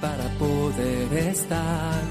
Para 0.00 0.28
poder 0.38 1.12
estar 1.28 2.02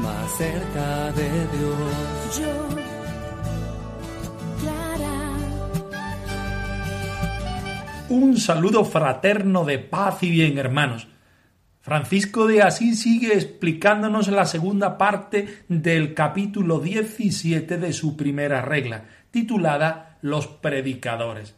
más 0.00 0.30
cerca 0.36 1.12
de 1.12 1.28
Dios. 1.28 2.38
Yo, 2.38 2.68
Clara, 4.60 5.32
Un 8.08 8.36
saludo 8.36 8.84
fraterno 8.84 9.64
de 9.64 9.78
paz 9.80 10.22
y 10.22 10.30
bien, 10.30 10.58
hermanos. 10.58 11.08
Francisco 11.80 12.46
de 12.46 12.62
Asís 12.62 13.02
sigue 13.02 13.34
explicándonos 13.34 14.28
la 14.28 14.46
segunda 14.46 14.96
parte 14.96 15.64
del 15.68 16.14
capítulo 16.14 16.78
17 16.78 17.76
de 17.76 17.92
su 17.92 18.16
primera 18.16 18.62
regla, 18.62 19.06
titulada 19.32 20.18
Los 20.22 20.46
predicadores, 20.46 21.56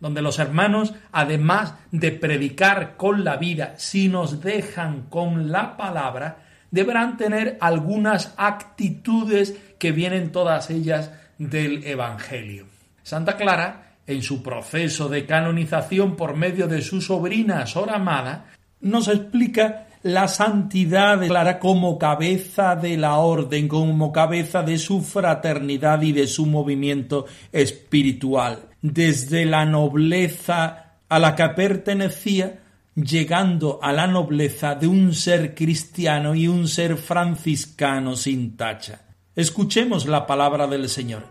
donde 0.00 0.22
los 0.22 0.38
hermanos, 0.38 0.94
además 1.12 1.74
de 1.90 2.12
predicar 2.12 2.96
con 2.96 3.24
la 3.24 3.36
vida, 3.36 3.74
si 3.76 4.08
nos 4.08 4.42
dejan 4.42 5.02
con 5.08 5.50
la 5.50 5.76
palabra, 5.76 6.38
deberán 6.70 7.16
tener 7.16 7.56
algunas 7.60 8.34
actitudes 8.36 9.56
que 9.78 9.92
vienen 9.92 10.32
todas 10.32 10.70
ellas 10.70 11.12
del 11.38 11.84
Evangelio. 11.84 12.66
Santa 13.02 13.36
Clara, 13.36 13.96
en 14.06 14.22
su 14.22 14.42
proceso 14.42 15.08
de 15.08 15.26
canonización 15.26 16.16
por 16.16 16.36
medio 16.36 16.68
de 16.68 16.82
su 16.82 17.00
sobrina 17.00 17.66
Sor 17.66 17.90
Amada, 17.90 18.46
nos 18.80 19.08
explica 19.08 19.86
la 20.02 20.28
santidad 20.28 21.26
Clara 21.26 21.58
como 21.58 21.98
cabeza 21.98 22.76
de 22.76 22.96
la 22.96 23.16
orden, 23.16 23.68
como 23.68 24.12
cabeza 24.12 24.62
de 24.62 24.78
su 24.78 25.02
fraternidad 25.02 26.02
y 26.02 26.12
de 26.12 26.26
su 26.26 26.46
movimiento 26.46 27.26
espiritual, 27.52 28.68
desde 28.82 29.44
la 29.44 29.64
nobleza 29.64 30.94
a 31.08 31.18
la 31.18 31.34
que 31.34 31.48
pertenecía, 31.50 32.60
llegando 32.94 33.78
a 33.82 33.92
la 33.92 34.06
nobleza 34.06 34.74
de 34.74 34.86
un 34.86 35.12
ser 35.12 35.54
cristiano 35.54 36.34
y 36.34 36.48
un 36.48 36.66
ser 36.66 36.96
franciscano 36.96 38.16
sin 38.16 38.56
tacha. 38.56 39.02
Escuchemos 39.34 40.06
la 40.06 40.26
palabra 40.26 40.66
del 40.66 40.88
Señor, 40.88 41.24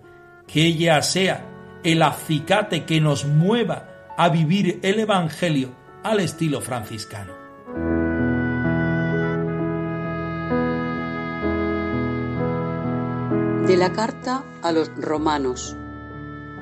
que 0.48 0.66
ella 0.66 1.02
sea 1.02 1.46
el 1.84 2.02
acicate 2.02 2.84
que 2.84 3.02
nos 3.02 3.26
mueva 3.26 4.14
a 4.18 4.30
vivir 4.30 4.80
el 4.84 5.00
Evangelio 5.00 5.76
al 6.04 6.20
estilo 6.20 6.62
franciscano. 6.62 7.45
De 13.68 13.78
la 13.78 13.94
carta 13.94 14.44
a 14.62 14.72
los 14.72 14.92
romanos. 14.96 15.76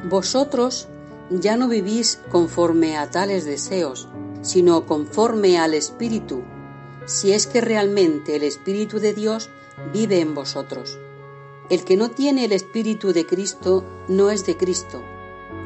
Vosotros 0.10 0.88
ya 1.30 1.58
no 1.58 1.68
vivís 1.68 2.22
conforme 2.32 2.98
a 2.98 3.12
tales 3.12 3.44
deseos, 3.44 4.08
sino 4.42 4.86
conforme 4.86 5.60
al 5.60 5.74
Espíritu, 5.74 6.44
si 7.06 7.34
es 7.34 7.46
que 7.46 7.60
realmente 7.60 8.38
el 8.38 8.44
Espíritu 8.44 9.00
de 9.00 9.14
Dios 9.14 9.50
vive 9.92 10.22
en 10.22 10.34
vosotros. 10.34 10.98
El 11.70 11.84
que 11.84 11.98
no 11.98 12.10
tiene 12.10 12.46
el 12.46 12.54
Espíritu 12.54 13.12
de 13.12 13.26
Cristo 13.26 13.84
no 14.08 14.30
es 14.30 14.46
de 14.46 14.56
Cristo. 14.56 15.02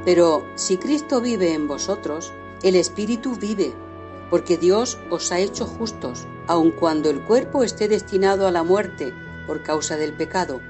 Pero 0.05 0.43
si 0.55 0.77
Cristo 0.77 1.21
vive 1.21 1.53
en 1.53 1.67
vosotros, 1.67 2.33
el 2.63 2.75
Espíritu 2.75 3.35
vive, 3.35 3.75
porque 4.31 4.57
Dios 4.57 4.97
os 5.11 5.31
ha 5.31 5.39
hecho 5.39 5.67
justos, 5.67 6.25
aun 6.47 6.71
cuando 6.71 7.11
el 7.11 7.23
cuerpo 7.23 7.63
esté 7.63 7.87
destinado 7.87 8.47
a 8.47 8.51
la 8.51 8.63
muerte 8.63 9.13
por 9.45 9.61
causa 9.61 9.97
del 9.97 10.13
pecado. 10.13 10.61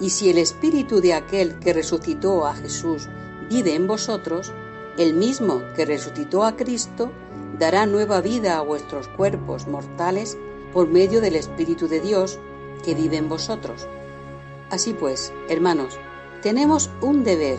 Y 0.00 0.10
si 0.10 0.30
el 0.30 0.38
Espíritu 0.38 1.00
de 1.00 1.14
aquel 1.14 1.58
que 1.58 1.72
resucitó 1.72 2.46
a 2.46 2.54
Jesús 2.54 3.08
vive 3.50 3.74
en 3.74 3.86
vosotros, 3.86 4.52
el 4.96 5.14
mismo 5.14 5.62
que 5.76 5.84
resucitó 5.84 6.44
a 6.44 6.56
Cristo 6.56 7.12
dará 7.58 7.84
nueva 7.86 8.20
vida 8.20 8.56
a 8.56 8.62
vuestros 8.62 9.08
cuerpos 9.08 9.66
mortales 9.66 10.38
por 10.72 10.88
medio 10.88 11.20
del 11.20 11.36
Espíritu 11.36 11.88
de 11.88 12.00
Dios 12.00 12.38
que 12.82 12.94
vive 12.94 13.18
en 13.18 13.28
vosotros. 13.28 13.86
Así 14.70 14.94
pues, 14.94 15.32
hermanos, 15.48 15.98
tenemos 16.42 16.90
un 17.02 17.22
deber, 17.22 17.58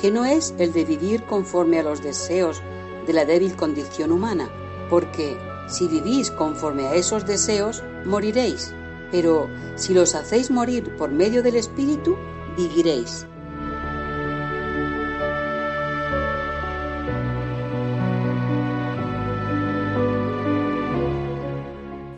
que 0.00 0.10
no 0.10 0.24
es 0.24 0.54
el 0.58 0.72
de 0.72 0.84
vivir 0.84 1.24
conforme 1.24 1.78
a 1.78 1.82
los 1.82 2.02
deseos 2.02 2.60
de 3.06 3.12
la 3.12 3.24
débil 3.24 3.54
condición 3.56 4.10
humana, 4.10 4.50
porque 4.90 5.38
si 5.68 5.86
vivís 5.86 6.30
conforme 6.30 6.86
a 6.86 6.94
esos 6.94 7.26
deseos, 7.26 7.82
moriréis, 8.04 8.74
pero 9.10 9.48
si 9.76 9.94
los 9.94 10.14
hacéis 10.14 10.50
morir 10.50 10.94
por 10.96 11.10
medio 11.10 11.42
del 11.42 11.56
Espíritu, 11.56 12.16
viviréis. 12.56 13.26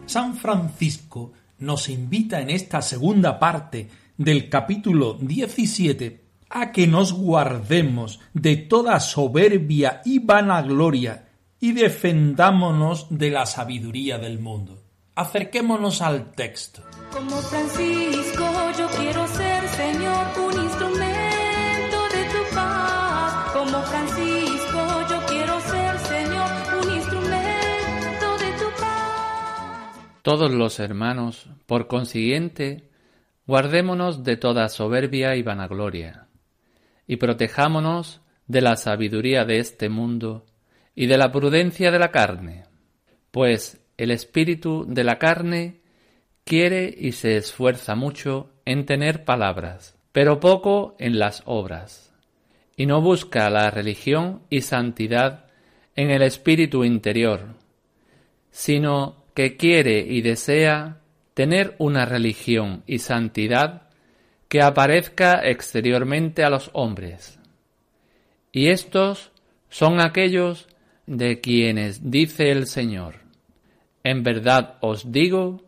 San 0.06 0.36
Francisco 0.36 1.32
nos 1.58 1.88
invita 1.88 2.40
en 2.40 2.50
esta 2.50 2.80
segunda 2.80 3.38
parte 3.38 3.88
del 4.16 4.48
capítulo 4.48 5.14
17 5.14 6.24
a 6.50 6.72
que 6.72 6.86
nos 6.86 7.12
guardemos 7.12 8.20
de 8.32 8.56
toda 8.56 9.00
soberbia 9.00 10.00
y 10.04 10.18
vanagloria 10.18 11.28
y 11.60 11.72
defendámonos 11.72 13.06
de 13.10 13.30
la 13.30 13.44
sabiduría 13.44 14.18
del 14.18 14.38
mundo. 14.38 14.77
Acerquémonos 15.18 16.00
al 16.00 16.30
texto. 16.30 16.80
como 17.12 17.30
Francisco, 17.38 18.44
yo 18.78 18.88
quiero 18.96 19.26
ser, 19.26 19.68
Señor, 19.70 20.26
un 20.38 20.62
instrumento 20.62 21.98
de 22.14 22.24
tu 22.30 22.54
paz. 22.54 23.52
Como 23.52 23.82
Francisco, 23.82 24.80
yo 25.10 25.26
quiero 25.26 25.60
ser, 25.60 25.98
Señor, 25.98 26.50
un 26.80 26.94
instrumento 26.94 28.38
de 28.38 28.52
tu 28.60 28.80
paz. 28.80 30.22
Todos 30.22 30.52
los 30.52 30.78
hermanos, 30.78 31.48
por 31.66 31.88
consiguiente, 31.88 32.88
guardémonos 33.44 34.22
de 34.22 34.36
toda 34.36 34.68
soberbia 34.68 35.34
y 35.34 35.42
vanagloria, 35.42 36.28
y 37.08 37.16
protejámonos 37.16 38.20
de 38.46 38.60
la 38.60 38.76
sabiduría 38.76 39.44
de 39.44 39.58
este 39.58 39.88
mundo 39.88 40.46
y 40.94 41.06
de 41.06 41.18
la 41.18 41.32
prudencia 41.32 41.90
de 41.90 41.98
la 41.98 42.12
carne, 42.12 42.66
pues 43.32 43.80
el 43.98 44.10
espíritu 44.10 44.86
de 44.88 45.04
la 45.04 45.18
carne 45.18 45.80
quiere 46.44 46.94
y 46.96 47.12
se 47.12 47.36
esfuerza 47.36 47.94
mucho 47.94 48.50
en 48.64 48.86
tener 48.86 49.24
palabras, 49.24 49.98
pero 50.12 50.40
poco 50.40 50.96
en 50.98 51.18
las 51.18 51.42
obras, 51.44 52.14
y 52.76 52.86
no 52.86 53.02
busca 53.02 53.50
la 53.50 53.70
religión 53.70 54.42
y 54.48 54.62
santidad 54.62 55.44
en 55.94 56.10
el 56.10 56.22
espíritu 56.22 56.84
interior, 56.84 57.56
sino 58.50 59.24
que 59.34 59.56
quiere 59.56 59.98
y 60.00 60.22
desea 60.22 61.00
tener 61.34 61.74
una 61.78 62.04
religión 62.04 62.82
y 62.86 63.00
santidad 63.00 63.82
que 64.48 64.62
aparezca 64.62 65.40
exteriormente 65.44 66.42
a 66.44 66.50
los 66.50 66.70
hombres. 66.72 67.38
Y 68.52 68.68
estos 68.68 69.32
son 69.68 70.00
aquellos 70.00 70.68
de 71.06 71.40
quienes 71.40 72.10
dice 72.10 72.50
el 72.50 72.66
Señor, 72.66 73.27
en 74.04 74.22
verdad 74.22 74.76
os 74.80 75.10
digo, 75.12 75.62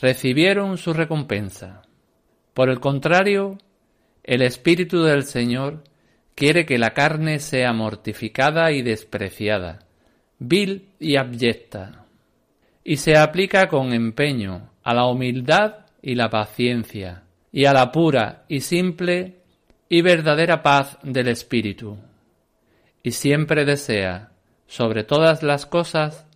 recibieron 0.00 0.78
su 0.78 0.92
recompensa. 0.92 1.82
Por 2.54 2.70
el 2.70 2.80
contrario, 2.80 3.58
el 4.24 4.42
Espíritu 4.42 5.02
del 5.02 5.24
Señor 5.24 5.84
quiere 6.34 6.66
que 6.66 6.78
la 6.78 6.92
carne 6.92 7.38
sea 7.38 7.72
mortificada 7.72 8.72
y 8.72 8.82
despreciada, 8.82 9.80
vil 10.38 10.88
y 10.98 11.16
abyecta, 11.16 12.04
y 12.84 12.98
se 12.98 13.16
aplica 13.16 13.68
con 13.68 13.92
empeño 13.92 14.70
a 14.82 14.94
la 14.94 15.06
humildad 15.06 15.86
y 16.02 16.14
la 16.14 16.28
paciencia, 16.28 17.22
y 17.52 17.64
a 17.64 17.72
la 17.72 17.90
pura 17.90 18.44
y 18.48 18.60
simple 18.60 19.36
y 19.88 20.02
verdadera 20.02 20.62
paz 20.62 20.98
del 21.02 21.28
Espíritu, 21.28 21.96
y 23.02 23.12
siempre 23.12 23.64
desea, 23.64 24.32
sobre 24.66 25.04
todas 25.04 25.42
las 25.42 25.64
cosas, 25.64 26.26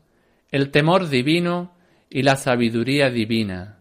el 0.51 0.71
temor 0.71 1.09
divino 1.09 1.75
y 2.09 2.23
la 2.23 2.37
sabiduría 2.37 3.11
divina, 3.11 3.81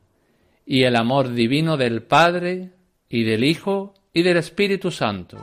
y 0.65 0.83
el 0.83 0.95
amor 0.95 1.33
divino 1.33 1.77
del 1.77 2.03
Padre, 2.03 2.71
y 3.09 3.23
del 3.23 3.43
Hijo, 3.43 3.95
y 4.13 4.21
del 4.21 4.37
Espíritu 4.37 4.91
Santo. 4.91 5.37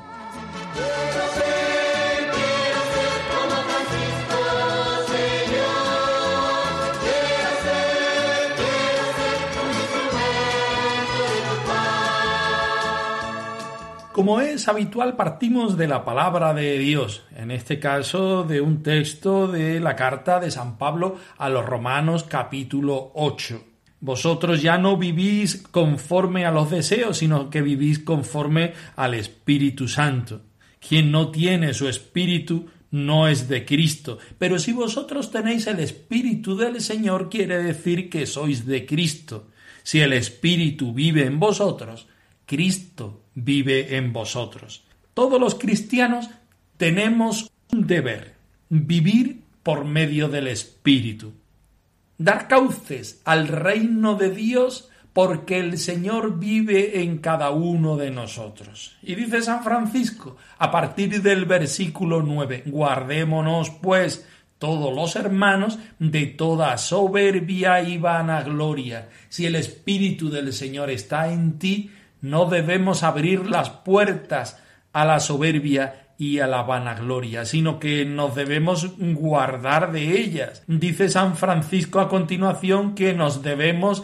Como 14.16 14.40
es 14.40 14.66
habitual, 14.66 15.14
partimos 15.14 15.76
de 15.76 15.88
la 15.88 16.02
palabra 16.02 16.54
de 16.54 16.78
Dios, 16.78 17.24
en 17.36 17.50
este 17.50 17.78
caso 17.78 18.44
de 18.44 18.62
un 18.62 18.82
texto 18.82 19.46
de 19.46 19.78
la 19.78 19.94
carta 19.94 20.40
de 20.40 20.50
San 20.50 20.78
Pablo 20.78 21.18
a 21.36 21.50
los 21.50 21.66
Romanos 21.66 22.22
capítulo 22.22 23.12
8. 23.14 23.62
Vosotros 24.00 24.62
ya 24.62 24.78
no 24.78 24.96
vivís 24.96 25.58
conforme 25.70 26.46
a 26.46 26.50
los 26.50 26.70
deseos, 26.70 27.18
sino 27.18 27.50
que 27.50 27.60
vivís 27.60 27.98
conforme 27.98 28.72
al 28.96 29.12
Espíritu 29.12 29.86
Santo. 29.86 30.40
Quien 30.80 31.12
no 31.12 31.30
tiene 31.30 31.74
su 31.74 31.86
Espíritu 31.86 32.70
no 32.92 33.28
es 33.28 33.50
de 33.50 33.66
Cristo. 33.66 34.16
Pero 34.38 34.58
si 34.58 34.72
vosotros 34.72 35.30
tenéis 35.30 35.66
el 35.66 35.80
Espíritu 35.80 36.56
del 36.56 36.80
Señor, 36.80 37.28
quiere 37.28 37.62
decir 37.62 38.08
que 38.08 38.24
sois 38.24 38.64
de 38.64 38.86
Cristo. 38.86 39.48
Si 39.82 40.00
el 40.00 40.14
Espíritu 40.14 40.94
vive 40.94 41.26
en 41.26 41.38
vosotros, 41.38 42.06
Cristo 42.46 43.25
vive 43.36 43.96
en 43.96 44.12
vosotros. 44.12 44.84
Todos 45.14 45.40
los 45.40 45.54
cristianos 45.54 46.28
tenemos 46.76 47.52
un 47.72 47.86
deber, 47.86 48.34
vivir 48.68 49.42
por 49.62 49.84
medio 49.84 50.28
del 50.28 50.48
Espíritu 50.48 51.32
dar 52.18 52.48
cauces 52.48 53.20
al 53.24 53.48
reino 53.48 54.14
de 54.14 54.30
Dios 54.30 54.90
porque 55.12 55.58
el 55.58 55.78
Señor 55.78 56.38
vive 56.38 57.00
en 57.02 57.18
cada 57.18 57.50
uno 57.50 57.96
de 57.96 58.10
nosotros. 58.10 58.96
Y 59.02 59.14
dice 59.14 59.40
San 59.40 59.64
Francisco, 59.64 60.36
a 60.58 60.70
partir 60.70 61.22
del 61.22 61.46
versículo 61.46 62.22
9, 62.22 62.64
guardémonos 62.66 63.70
pues 63.70 64.28
todos 64.58 64.94
los 64.94 65.16
hermanos 65.16 65.78
de 65.98 66.26
toda 66.26 66.76
soberbia 66.76 67.82
y 67.82 67.96
vanagloria. 67.96 69.08
Si 69.30 69.46
el 69.46 69.54
Espíritu 69.54 70.28
del 70.28 70.52
Señor 70.52 70.90
está 70.90 71.32
en 71.32 71.58
ti, 71.58 71.90
no 72.26 72.46
debemos 72.46 73.02
abrir 73.04 73.48
las 73.48 73.70
puertas 73.70 74.60
a 74.92 75.04
la 75.04 75.20
soberbia 75.20 76.12
y 76.18 76.40
a 76.40 76.46
la 76.46 76.62
vanagloria, 76.62 77.44
sino 77.44 77.78
que 77.78 78.04
nos 78.04 78.34
debemos 78.34 78.98
guardar 78.98 79.92
de 79.92 80.18
ellas. 80.20 80.64
Dice 80.66 81.08
San 81.08 81.36
Francisco 81.36 82.00
a 82.00 82.08
continuación 82.08 82.94
que 82.94 83.14
nos 83.14 83.42
debemos 83.42 84.02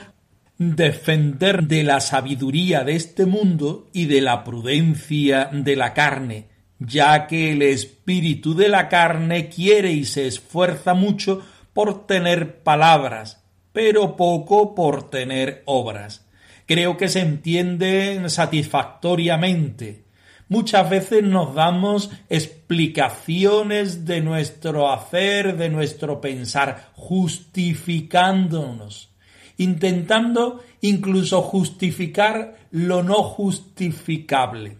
defender 0.57 1.65
de 1.65 1.83
la 1.83 2.01
sabiduría 2.01 2.85
de 2.85 2.95
este 2.95 3.27
mundo 3.27 3.89
y 3.93 4.07
de 4.07 4.21
la 4.21 4.45
prudencia 4.45 5.49
de 5.53 5.75
la 5.75 5.93
carne, 5.95 6.49
ya 6.79 7.27
que 7.27 7.53
el 7.53 7.63
espíritu 7.63 8.55
de 8.55 8.69
la 8.69 8.89
carne 8.89 9.49
quiere 9.49 9.93
y 9.93 10.05
se 10.05 10.29
esfuerza 10.29 10.95
mucho 10.95 11.43
por 11.73 12.07
tener 12.07 12.63
palabras, 12.63 13.43
pero 13.73 14.15
poco 14.15 14.75
por 14.77 15.11
tener 15.11 15.63
obras. 15.65 16.27
Creo 16.67 16.97
que 16.97 17.09
se 17.09 17.21
entiende 17.21 18.21
satisfactoriamente. 18.29 20.03
Muchas 20.49 20.91
veces 20.91 21.23
nos 21.23 21.55
damos 21.55 22.11
explicaciones 22.29 24.05
de 24.05 24.21
nuestro 24.21 24.93
hacer, 24.93 25.57
de 25.57 25.69
nuestro 25.71 26.21
pensar, 26.21 26.91
justificándonos, 26.95 29.15
intentando 29.57 30.63
incluso 30.83 31.41
justificar 31.41 32.59
lo 32.71 33.03
no 33.03 33.23
justificable, 33.23 34.77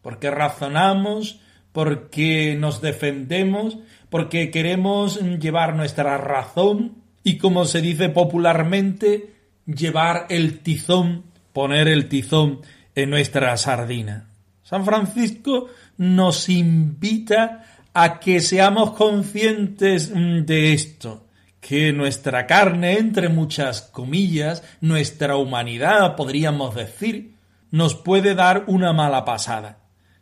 porque 0.00 0.30
razonamos, 0.30 1.40
porque 1.72 2.56
nos 2.56 2.80
defendemos, 2.80 3.78
porque 4.08 4.52
queremos 4.52 5.20
llevar 5.40 5.74
nuestra 5.74 6.18
razón 6.18 7.02
y, 7.24 7.38
como 7.38 7.64
se 7.64 7.80
dice 7.80 8.10
popularmente, 8.10 9.34
llevar 9.66 10.26
el 10.30 10.60
tizón, 10.60 11.24
poner 11.52 11.88
el 11.88 12.08
tizón 12.08 12.60
en 12.94 13.10
nuestra 13.10 13.56
sardina. 13.56 14.28
San 14.62 14.84
Francisco 14.84 15.68
nos 15.98 16.48
invita 16.48 17.64
a 17.94 18.18
que 18.20 18.40
seamos 18.40 18.92
conscientes 18.92 20.10
mm, 20.14 20.44
de 20.44 20.72
esto, 20.72 21.26
que 21.60 21.92
nuestra 21.92 22.46
carne, 22.46 22.98
entre 22.98 23.28
muchas 23.28 23.82
comillas, 23.82 24.62
nuestra 24.80 25.36
humanidad, 25.36 26.16
podríamos 26.16 26.74
decir, 26.74 27.34
nos 27.70 27.94
puede 27.94 28.34
dar 28.34 28.64
una 28.66 28.92
mala 28.92 29.24
pasada, 29.24 29.78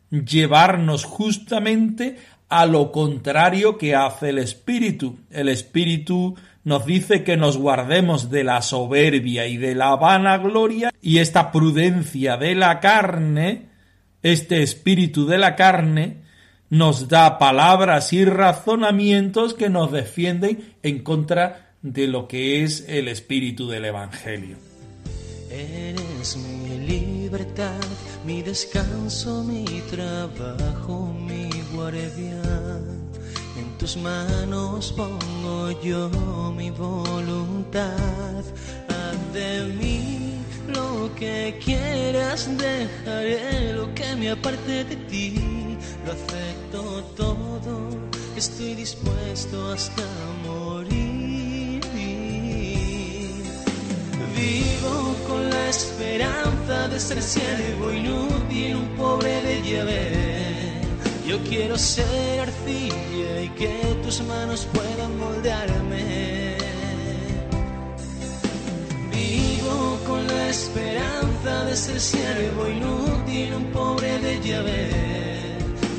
llevarnos 0.09 1.03
justamente 1.03 2.17
a 2.49 2.65
lo 2.65 2.91
contrario 2.91 3.77
que 3.77 3.95
hace 3.95 4.29
el 4.29 4.37
Espíritu. 4.37 5.19
El 5.29 5.49
Espíritu 5.49 6.35
nos 6.65 6.85
dice 6.85 7.23
que 7.23 7.37
nos 7.37 7.57
guardemos 7.57 8.29
de 8.29 8.43
la 8.43 8.61
soberbia 8.61 9.47
y 9.47 9.55
de 9.55 9.73
la 9.73 9.95
vanagloria 9.95 10.91
y 11.01 11.19
esta 11.19 11.51
prudencia 11.53 12.35
de 12.35 12.55
la 12.55 12.81
carne 12.81 13.69
este 14.25 14.63
espíritu 14.63 15.27
de 15.27 15.37
la 15.37 15.55
carne 15.55 16.23
nos 16.71 17.09
da 17.09 17.37
palabras 17.37 18.11
y 18.11 18.25
razonamientos 18.25 19.53
que 19.53 19.69
nos 19.69 19.91
defienden 19.91 20.73
en 20.81 21.03
contra 21.03 21.75
de 21.83 22.07
lo 22.07 22.27
que 22.27 22.63
es 22.63 22.85
el 22.87 23.07
espíritu 23.07 23.67
del 23.67 23.85
Evangelio. 23.85 24.57
Eres 25.51 26.37
mi 26.37 26.87
libertad, 26.87 27.79
mi 28.25 28.41
descanso, 28.41 29.43
mi 29.43 29.65
trabajo, 29.91 31.13
mi 31.13 31.47
guardia. 31.71 32.41
Tus 33.85 33.97
manos 33.97 34.91
pongo 34.93 35.69
yo 35.79 36.09
mi 36.57 36.71
voluntad. 36.71 38.43
Haz 38.89 39.31
de 39.31 39.63
mí 39.79 40.43
lo 40.67 41.13
que 41.13 41.59
quieras 41.63 42.49
dejaré, 42.57 43.73
lo 43.73 43.93
que 43.93 44.15
me 44.15 44.31
aparte 44.31 44.85
de 44.85 44.95
ti, 44.95 45.77
lo 46.03 46.13
acepto 46.13 47.03
todo, 47.15 47.89
estoy 48.35 48.73
dispuesto 48.73 49.73
hasta 49.73 50.07
morir. 50.47 51.79
Vivo 54.35 55.15
con 55.27 55.47
la 55.47 55.69
esperanza 55.69 56.87
de 56.87 56.99
ser 56.99 57.21
siervo 57.21 57.93
inútil, 57.93 58.77
un 58.77 58.87
pobre 58.97 59.43
de 59.43 59.61
llave. 59.61 60.74
Yo 61.27 61.39
quiero 61.49 61.77
ser 61.77 62.39
arcilla 62.39 63.41
y 63.41 63.49
que 63.49 63.97
tus 64.03 64.21
manos 64.21 64.67
puedan 64.73 65.17
moldearme 65.17 66.55
con 70.05 70.27
la 70.27 70.49
esperanza 70.49 71.65
de 71.65 71.75
ser 71.75 71.99
siervo 71.99 72.69
inútil, 72.69 73.53
un 73.55 73.65
pobre 73.71 74.19
de 74.19 74.39
llave, 74.41 74.89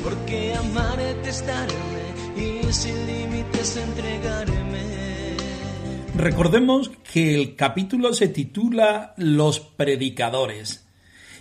porque 0.03 0.53
amarte 0.53 1.29
es 1.29 1.45
darme 1.45 2.05
y 2.37 2.73
sin 2.73 3.05
límites 3.05 3.77
entregarme. 3.77 4.57
Recordemos 6.15 6.89
que 7.11 7.35
el 7.35 7.55
capítulo 7.55 8.13
se 8.13 8.29
titula 8.29 9.13
Los 9.17 9.59
predicadores 9.59 10.87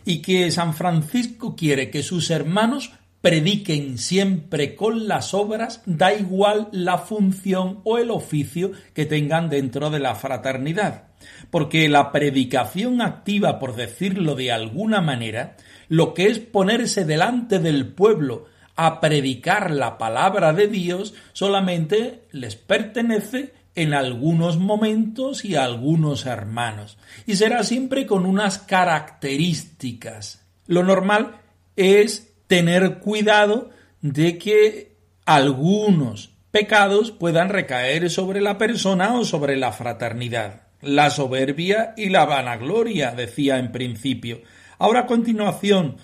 y 0.04 0.20
que 0.22 0.50
San 0.50 0.74
Francisco 0.74 1.56
quiere 1.56 1.90
que 1.90 2.02
sus 2.02 2.30
hermanos 2.30 2.92
prediquen 3.26 3.98
siempre 3.98 4.76
con 4.76 5.08
las 5.08 5.34
obras, 5.34 5.82
da 5.84 6.14
igual 6.14 6.68
la 6.70 6.96
función 6.96 7.80
o 7.82 7.98
el 7.98 8.12
oficio 8.12 8.70
que 8.94 9.04
tengan 9.04 9.50
dentro 9.50 9.90
de 9.90 9.98
la 9.98 10.14
fraternidad 10.14 11.08
porque 11.50 11.88
la 11.88 12.12
predicación 12.12 13.02
activa, 13.02 13.58
por 13.58 13.74
decirlo 13.74 14.36
de 14.36 14.52
alguna 14.52 15.00
manera, 15.00 15.56
lo 15.88 16.14
que 16.14 16.26
es 16.26 16.38
ponerse 16.38 17.04
delante 17.04 17.58
del 17.58 17.88
pueblo 17.88 18.44
a 18.76 19.00
predicar 19.00 19.72
la 19.72 19.98
palabra 19.98 20.52
de 20.52 20.68
Dios, 20.68 21.14
solamente 21.32 22.28
les 22.30 22.54
pertenece 22.54 23.54
en 23.74 23.92
algunos 23.92 24.56
momentos 24.56 25.44
y 25.44 25.56
a 25.56 25.64
algunos 25.64 26.26
hermanos, 26.26 26.96
y 27.26 27.34
será 27.34 27.64
siempre 27.64 28.06
con 28.06 28.24
unas 28.24 28.58
características. 28.58 30.46
Lo 30.68 30.84
normal 30.84 31.40
es 31.74 32.35
tener 32.46 32.98
cuidado 32.98 33.70
de 34.00 34.38
que 34.38 34.96
algunos 35.24 36.30
pecados 36.50 37.10
puedan 37.10 37.48
recaer 37.48 38.10
sobre 38.10 38.40
la 38.40 38.58
persona 38.58 39.14
o 39.14 39.24
sobre 39.24 39.56
la 39.56 39.72
fraternidad 39.72 40.66
la 40.86 41.10
soberbia 41.10 41.94
y 41.96 42.08
la 42.08 42.24
vanagloria, 42.24 43.12
decía 43.12 43.58
en 43.58 43.72
principio. 43.72 44.42
Ahora 44.78 45.00
a 45.00 45.06
continuación 45.06 45.96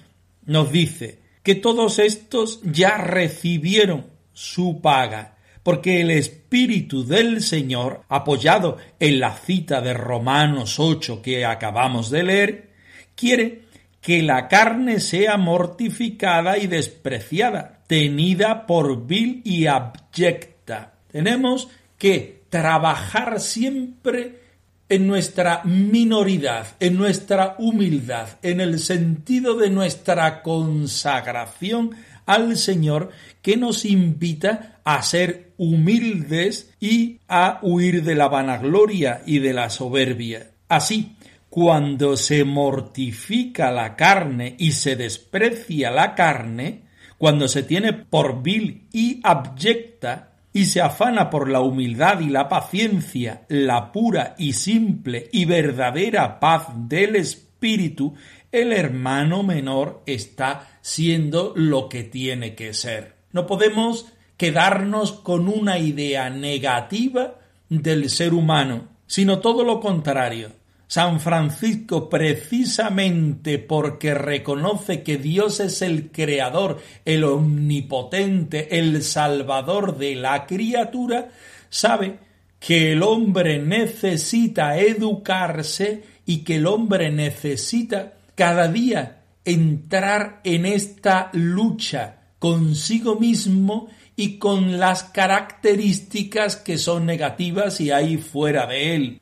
nos 0.44 0.72
dice 0.72 1.20
que 1.42 1.54
todos 1.54 1.99
estos 1.99 2.61
ya 2.64 2.99
recibieron 2.99 4.06
su 4.32 4.80
paga, 4.80 5.37
porque 5.62 6.00
el 6.00 6.11
Espíritu 6.11 7.04
del 7.06 7.42
Señor, 7.42 8.02
apoyado 8.08 8.78
en 8.99 9.20
la 9.20 9.34
cita 9.37 9.80
de 9.80 9.94
Romanos 9.94 10.80
8 10.80 11.22
que 11.22 11.44
acabamos 11.44 12.11
de 12.11 12.22
leer, 12.22 12.70
quiere 13.14 13.62
que 14.02 14.21
la 14.21 14.49
carne 14.49 15.00
sea 15.00 15.38
mortificada 15.38 16.59
y 16.59 16.66
despreciada, 16.66 17.78
tenida 17.87 18.66
por 18.66 19.06
vil 19.06 19.40
y 19.44 19.66
abyecta. 19.66 20.94
Tenemos 21.11 21.68
que 21.97 22.42
trabajar 22.50 23.40
siempre 23.40 24.40
en 24.88 25.06
nuestra 25.06 25.62
minoridad, 25.64 26.66
en 26.80 26.99
nuestra 26.99 27.54
humildad, 27.59 28.28
en 28.42 28.61
el 28.61 28.80
sentido 28.80 29.54
de 29.54 29.71
nuestra 29.71 30.42
consagración 30.42 31.92
al 32.26 32.59
Señor 32.59 33.11
que 33.40 33.56
nos 33.56 33.85
invita 33.85 34.80
a 34.85 35.02
ser 35.02 35.52
humildes 35.56 36.75
y 36.80 37.21
a 37.28 37.61
huir 37.62 38.02
de 38.02 38.16
la 38.16 38.28
vanagloria 38.28 39.23
y 39.26 39.38
de 39.38 39.52
la 39.52 39.71
soberbia. 39.71 40.50
Así, 40.68 41.16
cuando 41.52 42.16
se 42.16 42.44
mortifica 42.44 43.71
la 43.71 43.94
carne 43.94 44.56
y 44.59 44.73
se 44.73 44.97
desprecia 44.97 45.90
la 45.90 46.14
carne, 46.14 46.85
cuando 47.18 47.47
se 47.47 47.62
tiene 47.62 47.92
por 47.92 48.42
vil 48.42 48.88
y 48.90 49.21
abyecta, 49.23 50.32
y 50.54 50.64
se 50.64 50.80
afana 50.80 51.28
por 51.28 51.50
la 51.50 51.61
humildad 51.61 52.21
y 52.21 52.30
la 52.30 52.49
paciencia, 52.49 53.42
la 53.49 53.92
pura 53.92 54.35
y 54.38 54.54
simple 54.54 55.28
y 55.30 55.44
verdadera 55.44 56.40
paz 56.40 56.68
del 56.75 57.16
Espíritu, 57.16 58.14
el 58.50 58.73
hermano 58.73 59.42
menor 59.42 60.04
está 60.06 60.78
siendo 60.80 61.52
lo 61.54 61.87
que 61.90 62.02
tiene 62.02 62.54
que 62.54 62.73
ser. 62.73 63.16
No 63.30 63.47
podemos 63.47 64.06
quedarnos 64.38 65.12
con 65.12 65.49
una 65.49 65.78
idea 65.78 66.30
negativa 66.30 67.35
del 67.68 68.09
ser 68.09 68.32
humano, 68.32 68.88
sino 69.06 69.40
todo 69.40 69.64
lo 69.64 69.80
contrario. 69.80 70.62
San 70.92 71.20
Francisco, 71.20 72.11
precisamente 72.11 73.58
porque 73.58 74.12
reconoce 74.12 75.02
que 75.02 75.16
Dios 75.16 75.58
es 75.61 75.80
el 75.80 76.11
creador, 76.11 76.82
el 77.06 77.25
omnipotente, 77.25 78.78
el 78.78 79.02
salvador 79.02 79.96
de 79.96 80.16
la 80.16 80.44
criatura, 80.44 81.30
sabe 81.70 82.18
que 82.61 82.92
el 82.92 83.02
hombre 83.02 83.58
necesita 83.58 84.76
educarse 84.76 86.04
y 86.26 86.44
que 86.44 86.56
el 86.56 86.66
hombre 86.66 87.11
necesita 87.11 88.12
cada 88.34 88.68
día 88.68 89.22
entrar 89.46 90.42
en 90.44 90.66
esta 90.66 91.30
lucha 91.32 92.18
consigo 92.38 93.18
mismo 93.18 93.88
y 94.14 94.37
con 94.37 94.78
las 94.78 95.04
características 95.04 96.56
que 96.56 96.76
son 96.76 97.06
negativas 97.06 97.80
y 97.80 97.90
hay 97.90 98.18
fuera 98.18 98.66
de 98.66 98.94
él. 98.94 99.20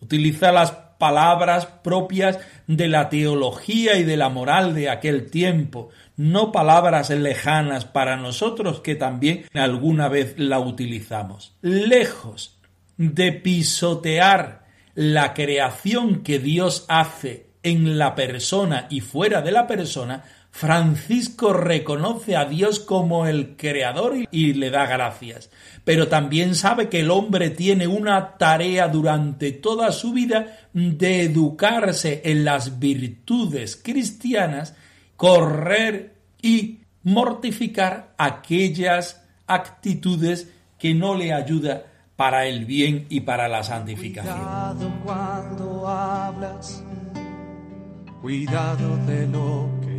Utiliza 0.00 0.50
las 0.50 0.88
palabras 1.00 1.66
propias 1.66 2.38
de 2.68 2.86
la 2.86 3.08
teología 3.08 3.96
y 3.96 4.04
de 4.04 4.16
la 4.16 4.28
moral 4.28 4.74
de 4.74 4.88
aquel 4.88 5.30
tiempo, 5.30 5.88
no 6.16 6.52
palabras 6.52 7.10
lejanas 7.10 7.86
para 7.86 8.16
nosotros 8.16 8.80
que 8.82 8.94
también 8.94 9.46
alguna 9.54 10.08
vez 10.08 10.38
la 10.38 10.60
utilizamos. 10.60 11.56
Lejos 11.62 12.60
de 12.98 13.32
pisotear 13.32 14.66
la 14.94 15.34
creación 15.34 16.22
que 16.22 16.38
Dios 16.38 16.84
hace 16.88 17.50
en 17.62 17.98
la 17.98 18.14
persona 18.14 18.86
y 18.90 19.00
fuera 19.00 19.42
de 19.42 19.52
la 19.52 19.66
persona, 19.66 20.24
Francisco 20.50 21.52
reconoce 21.52 22.36
a 22.36 22.44
Dios 22.44 22.80
como 22.80 23.26
el 23.26 23.56
creador 23.56 24.14
y 24.30 24.52
le 24.54 24.70
da 24.70 24.86
gracias, 24.86 25.50
pero 25.84 26.08
también 26.08 26.54
sabe 26.54 26.88
que 26.88 27.00
el 27.00 27.10
hombre 27.10 27.50
tiene 27.50 27.86
una 27.86 28.36
tarea 28.36 28.88
durante 28.88 29.52
toda 29.52 29.92
su 29.92 30.12
vida 30.12 30.58
de 30.72 31.22
educarse 31.22 32.22
en 32.24 32.44
las 32.44 32.78
virtudes 32.78 33.76
cristianas, 33.76 34.74
correr 35.16 36.14
y 36.42 36.80
mortificar 37.04 38.14
aquellas 38.18 39.24
actitudes 39.46 40.50
que 40.78 40.94
no 40.94 41.14
le 41.14 41.32
ayudan 41.32 41.82
para 42.16 42.46
el 42.46 42.66
bien 42.66 43.06
y 43.08 43.20
para 43.20 43.48
la 43.48 43.62
santificación. 43.62 44.36
Cuidado 44.36 44.92
cuando 45.04 45.88
hablas, 45.88 46.84
cuidado 48.20 48.96
de 49.06 49.26
lo 49.26 49.70
que 49.80 49.89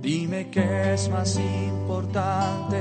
Dime 0.00 0.50
qué 0.50 0.94
es 0.94 1.08
más 1.08 1.38
importante, 1.38 2.76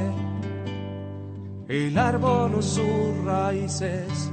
el 1.67 1.97
árbol 1.97 2.55
o 2.55 2.61
sus 2.61 3.23
raíces. 3.23 4.31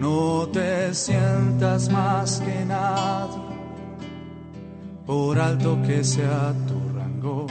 No 0.00 0.48
te 0.52 0.94
sientas 0.94 1.90
más 1.90 2.40
que 2.40 2.64
nadie, 2.64 3.42
por 5.04 5.38
alto 5.38 5.78
que 5.82 6.04
sea 6.04 6.54
tu 6.66 6.96
rango, 6.96 7.46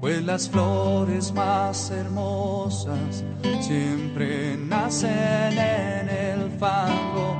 pues 0.00 0.22
las 0.24 0.48
flores 0.48 1.32
más 1.32 1.90
hermosas 1.90 3.24
siempre 3.60 4.56
nacen 4.56 5.58
en 5.58 6.08
el 6.08 6.50
fango. 6.58 7.36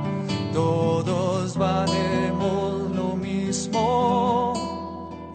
Todos 0.53 1.57
valemos 1.57 2.24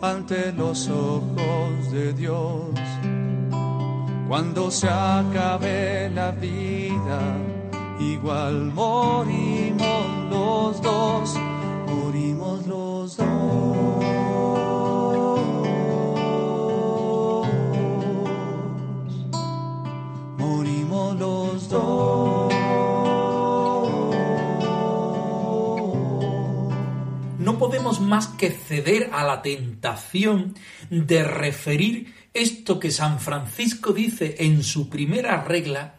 ante 0.03 0.53
los 0.53 0.89
ojos 0.89 1.93
de 1.93 2.13
Dios. 2.13 2.71
Cuando 4.29 4.71
se 4.71 4.89
acabe 4.89 6.11
la 6.11 6.31
vida, 6.31 7.37
igual 7.99 8.73
morimos 8.73 10.07
los 10.31 10.81
dos, 10.81 11.35
morimos 11.87 12.67
los 12.67 13.17
dos. 13.17 13.27
Morimos 20.39 21.17
los 21.17 21.69
dos. 21.69 22.50
Podemos 27.61 28.01
más 28.01 28.27
que 28.27 28.51
ceder 28.51 29.11
a 29.13 29.23
la 29.23 29.43
tentación 29.43 30.55
de 30.89 31.23
referir 31.23 32.15
esto 32.33 32.81
que 32.81 32.91
San 32.91 33.21
Francisco 33.21 33.93
dice 33.93 34.37
en 34.39 34.63
su 34.63 34.89
primera 34.89 35.45
regla 35.45 35.97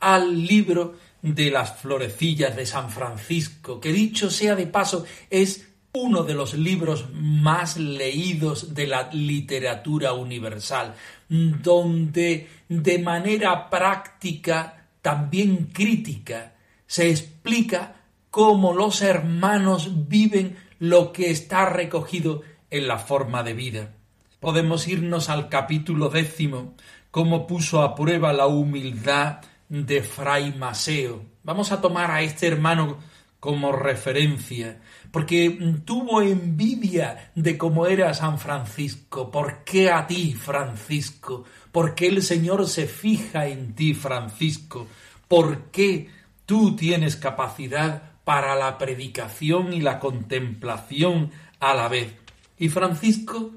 al 0.00 0.46
libro 0.46 0.96
de 1.22 1.50
las 1.50 1.78
florecillas 1.78 2.54
de 2.54 2.66
San 2.66 2.90
Francisco, 2.90 3.80
que 3.80 3.90
dicho 3.90 4.28
sea 4.30 4.54
de 4.54 4.66
paso 4.66 5.06
es 5.30 5.66
uno 5.94 6.24
de 6.24 6.34
los 6.34 6.52
libros 6.52 7.06
más 7.14 7.78
leídos 7.78 8.74
de 8.74 8.86
la 8.86 9.08
literatura 9.10 10.12
universal, 10.12 10.94
donde 11.30 12.48
de 12.68 12.98
manera 12.98 13.70
práctica, 13.70 14.88
también 15.00 15.70
crítica, 15.72 16.52
se 16.86 17.08
explica 17.08 17.94
cómo 18.30 18.74
los 18.74 19.00
hermanos 19.00 20.06
viven 20.06 20.67
lo 20.78 21.12
que 21.12 21.30
está 21.30 21.66
recogido 21.66 22.42
en 22.70 22.88
la 22.88 22.98
forma 22.98 23.42
de 23.42 23.54
vida. 23.54 23.94
Podemos 24.40 24.86
irnos 24.86 25.28
al 25.30 25.48
capítulo 25.48 26.08
décimo, 26.08 26.74
cómo 27.10 27.46
puso 27.46 27.82
a 27.82 27.94
prueba 27.94 28.32
la 28.32 28.46
humildad 28.46 29.40
de 29.68 30.02
Fray 30.02 30.54
Maseo. 30.54 31.24
Vamos 31.42 31.72
a 31.72 31.80
tomar 31.80 32.10
a 32.10 32.22
este 32.22 32.46
hermano 32.46 32.98
como 33.40 33.72
referencia, 33.72 34.80
porque 35.12 35.58
tuvo 35.84 36.22
envidia 36.22 37.30
de 37.34 37.56
cómo 37.56 37.86
era 37.86 38.12
San 38.14 38.38
Francisco. 38.38 39.30
¿Por 39.30 39.64
qué 39.64 39.90
a 39.90 40.06
ti, 40.06 40.34
Francisco? 40.34 41.44
¿Por 41.70 41.94
qué 41.94 42.08
el 42.08 42.22
Señor 42.22 42.66
se 42.68 42.86
fija 42.86 43.46
en 43.46 43.74
ti, 43.74 43.94
Francisco? 43.94 44.86
¿Por 45.28 45.70
qué 45.70 46.10
tú 46.46 46.74
tienes 46.74 47.16
capacidad 47.16 48.17
para 48.28 48.56
la 48.56 48.76
predicación 48.76 49.72
y 49.72 49.80
la 49.80 49.98
contemplación 49.98 51.30
a 51.60 51.72
la 51.72 51.88
vez. 51.88 52.12
Y 52.58 52.68
Francisco, 52.68 53.52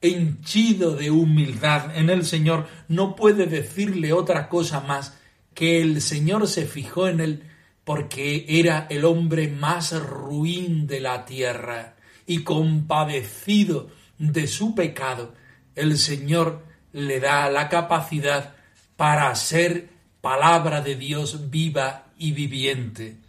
henchido 0.00 0.96
de 0.96 1.10
humildad 1.10 1.94
en 1.94 2.08
el 2.08 2.24
Señor, 2.24 2.66
no 2.88 3.14
puede 3.14 3.44
decirle 3.44 4.14
otra 4.14 4.48
cosa 4.48 4.80
más 4.80 5.18
que 5.52 5.82
el 5.82 6.00
Señor 6.00 6.48
se 6.48 6.64
fijó 6.64 7.06
en 7.06 7.20
él 7.20 7.42
porque 7.84 8.46
era 8.48 8.86
el 8.88 9.04
hombre 9.04 9.48
más 9.48 9.92
ruin 10.02 10.86
de 10.86 11.00
la 11.00 11.26
tierra 11.26 11.96
y 12.26 12.44
compadecido 12.44 13.90
de 14.16 14.46
su 14.46 14.74
pecado, 14.74 15.34
el 15.74 15.98
Señor 15.98 16.64
le 16.94 17.20
da 17.20 17.50
la 17.50 17.68
capacidad 17.68 18.54
para 18.96 19.34
ser 19.34 19.90
palabra 20.22 20.80
de 20.80 20.96
Dios 20.96 21.50
viva 21.50 22.06
y 22.16 22.32
viviente. 22.32 23.21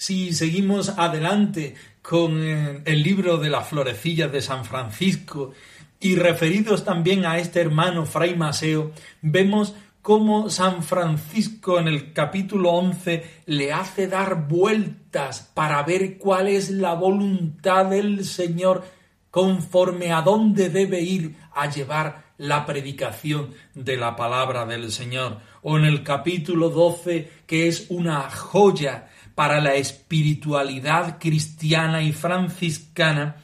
Si 0.00 0.32
seguimos 0.32 0.94
adelante 0.96 1.74
con 2.00 2.42
eh, 2.42 2.80
el 2.86 3.02
libro 3.02 3.36
de 3.36 3.50
las 3.50 3.68
florecillas 3.68 4.32
de 4.32 4.40
San 4.40 4.64
Francisco 4.64 5.52
y 6.00 6.16
referidos 6.16 6.86
también 6.86 7.26
a 7.26 7.36
este 7.36 7.60
hermano 7.60 8.06
Fray 8.06 8.34
Maseo, 8.34 8.92
vemos 9.20 9.74
cómo 10.00 10.48
San 10.48 10.82
Francisco 10.84 11.78
en 11.78 11.86
el 11.86 12.14
capítulo 12.14 12.70
11 12.70 13.42
le 13.44 13.74
hace 13.74 14.08
dar 14.08 14.48
vueltas 14.48 15.50
para 15.52 15.82
ver 15.82 16.16
cuál 16.16 16.48
es 16.48 16.70
la 16.70 16.94
voluntad 16.94 17.84
del 17.84 18.24
Señor 18.24 18.82
conforme 19.30 20.12
a 20.12 20.22
dónde 20.22 20.70
debe 20.70 21.02
ir 21.02 21.36
a 21.54 21.68
llevar 21.68 22.30
la 22.38 22.64
predicación 22.64 23.50
de 23.74 23.98
la 23.98 24.16
palabra 24.16 24.64
del 24.64 24.92
Señor. 24.92 25.40
O 25.60 25.76
en 25.76 25.84
el 25.84 26.02
capítulo 26.04 26.70
12, 26.70 27.30
que 27.46 27.68
es 27.68 27.84
una 27.90 28.30
joya 28.30 29.09
para 29.34 29.60
la 29.60 29.74
espiritualidad 29.74 31.18
cristiana 31.18 32.02
y 32.02 32.12
franciscana, 32.12 33.36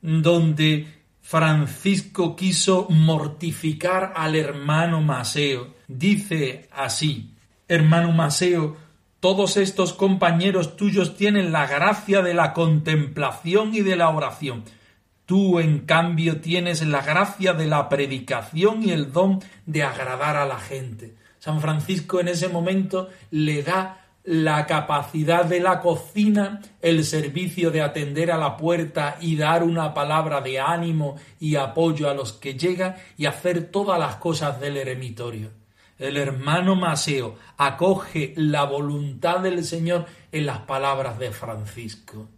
donde 0.00 0.86
Francisco 1.20 2.36
quiso 2.36 2.86
mortificar 2.90 4.12
al 4.14 4.36
hermano 4.36 5.00
Maseo. 5.00 5.74
Dice 5.88 6.68
así, 6.70 7.34
hermano 7.66 8.12
Maseo, 8.12 8.76
todos 9.20 9.56
estos 9.56 9.94
compañeros 9.94 10.76
tuyos 10.76 11.16
tienen 11.16 11.50
la 11.50 11.66
gracia 11.66 12.20
de 12.20 12.34
la 12.34 12.52
contemplación 12.52 13.74
y 13.74 13.80
de 13.80 13.96
la 13.96 14.10
oración. 14.10 14.64
Tú, 15.24 15.60
en 15.60 15.80
cambio, 15.86 16.42
tienes 16.42 16.86
la 16.86 17.00
gracia 17.00 17.54
de 17.54 17.66
la 17.66 17.88
predicación 17.88 18.82
y 18.86 18.90
el 18.90 19.12
don 19.12 19.40
de 19.64 19.82
agradar 19.82 20.36
a 20.36 20.44
la 20.44 20.58
gente. 20.58 21.14
San 21.38 21.62
Francisco 21.62 22.20
en 22.20 22.28
ese 22.28 22.48
momento 22.48 23.08
le 23.30 23.62
da 23.62 24.03
la 24.24 24.66
capacidad 24.66 25.44
de 25.44 25.60
la 25.60 25.80
cocina, 25.80 26.62
el 26.80 27.04
servicio 27.04 27.70
de 27.70 27.82
atender 27.82 28.32
a 28.32 28.38
la 28.38 28.56
puerta 28.56 29.18
y 29.20 29.36
dar 29.36 29.62
una 29.62 29.92
palabra 29.92 30.40
de 30.40 30.58
ánimo 30.58 31.16
y 31.38 31.56
apoyo 31.56 32.08
a 32.08 32.14
los 32.14 32.32
que 32.32 32.54
llegan 32.54 32.96
y 33.18 33.26
hacer 33.26 33.70
todas 33.70 33.98
las 33.98 34.16
cosas 34.16 34.58
del 34.60 34.78
eremitorio. 34.78 35.50
El 35.98 36.16
hermano 36.16 36.74
Maseo 36.74 37.36
acoge 37.58 38.32
la 38.36 38.64
voluntad 38.64 39.40
del 39.40 39.62
Señor 39.62 40.06
en 40.32 40.46
las 40.46 40.60
palabras 40.60 41.18
de 41.18 41.30
Francisco. 41.30 42.28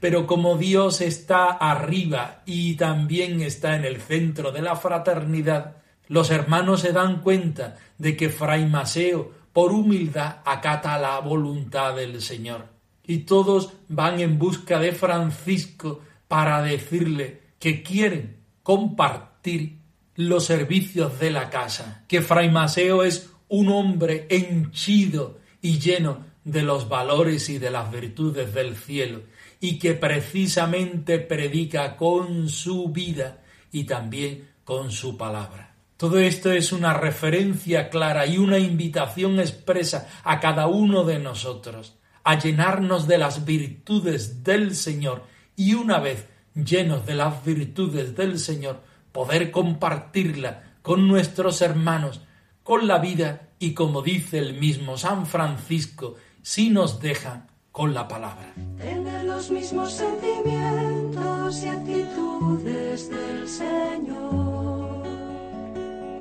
Pero 0.00 0.28
como 0.28 0.56
Dios 0.56 1.00
está 1.00 1.50
arriba 1.50 2.42
y 2.46 2.76
también 2.76 3.42
está 3.42 3.74
en 3.74 3.84
el 3.84 4.00
centro 4.00 4.52
de 4.52 4.62
la 4.62 4.76
fraternidad, 4.76 5.76
los 6.06 6.30
hermanos 6.30 6.82
se 6.82 6.92
dan 6.92 7.20
cuenta 7.20 7.76
de 7.98 8.16
que 8.16 8.28
Fray 8.28 8.66
Maseo 8.66 9.41
por 9.52 9.72
humildad 9.72 10.38
acata 10.44 10.98
la 10.98 11.18
voluntad 11.20 11.96
del 11.96 12.20
Señor. 12.22 12.66
Y 13.04 13.18
todos 13.18 13.72
van 13.88 14.20
en 14.20 14.38
busca 14.38 14.78
de 14.78 14.92
Francisco 14.92 16.00
para 16.28 16.62
decirle 16.62 17.40
que 17.58 17.82
quieren 17.82 18.38
compartir 18.62 19.78
los 20.16 20.44
servicios 20.44 21.18
de 21.18 21.30
la 21.30 21.50
casa, 21.50 22.04
que 22.08 22.22
Fray 22.22 22.50
Maseo 22.50 23.02
es 23.02 23.30
un 23.48 23.68
hombre 23.68 24.26
henchido 24.30 25.38
y 25.60 25.78
lleno 25.78 26.24
de 26.44 26.62
los 26.62 26.88
valores 26.88 27.48
y 27.48 27.58
de 27.58 27.70
las 27.70 27.90
virtudes 27.90 28.52
del 28.54 28.76
cielo, 28.76 29.22
y 29.60 29.78
que 29.78 29.94
precisamente 29.94 31.18
predica 31.18 31.96
con 31.96 32.48
su 32.48 32.88
vida 32.88 33.42
y 33.70 33.84
también 33.84 34.48
con 34.64 34.90
su 34.90 35.16
palabra. 35.16 35.71
Todo 36.02 36.18
esto 36.18 36.50
es 36.50 36.72
una 36.72 36.94
referencia 36.94 37.88
clara 37.88 38.26
y 38.26 38.36
una 38.36 38.58
invitación 38.58 39.38
expresa 39.38 40.08
a 40.24 40.40
cada 40.40 40.66
uno 40.66 41.04
de 41.04 41.20
nosotros 41.20 41.96
a 42.24 42.36
llenarnos 42.36 43.06
de 43.06 43.18
las 43.18 43.44
virtudes 43.44 44.42
del 44.42 44.74
Señor 44.74 45.22
y 45.54 45.74
una 45.74 46.00
vez 46.00 46.26
llenos 46.56 47.06
de 47.06 47.14
las 47.14 47.44
virtudes 47.44 48.16
del 48.16 48.40
Señor, 48.40 48.80
poder 49.12 49.52
compartirla 49.52 50.74
con 50.82 51.06
nuestros 51.06 51.62
hermanos, 51.62 52.20
con 52.64 52.88
la 52.88 52.98
vida 52.98 53.50
y 53.60 53.72
como 53.72 54.02
dice 54.02 54.38
el 54.38 54.54
mismo 54.54 54.98
San 54.98 55.24
Francisco, 55.24 56.16
si 56.42 56.70
nos 56.70 56.98
dejan 56.98 57.46
con 57.70 57.94
la 57.94 58.08
palabra. 58.08 58.52
Tener 58.76 59.24
los 59.24 59.52
mismos 59.52 59.92
sentimientos 59.92 61.62
y 61.62 61.68
actitudes 61.68 63.08
del 63.08 63.48
Señor 63.48 64.41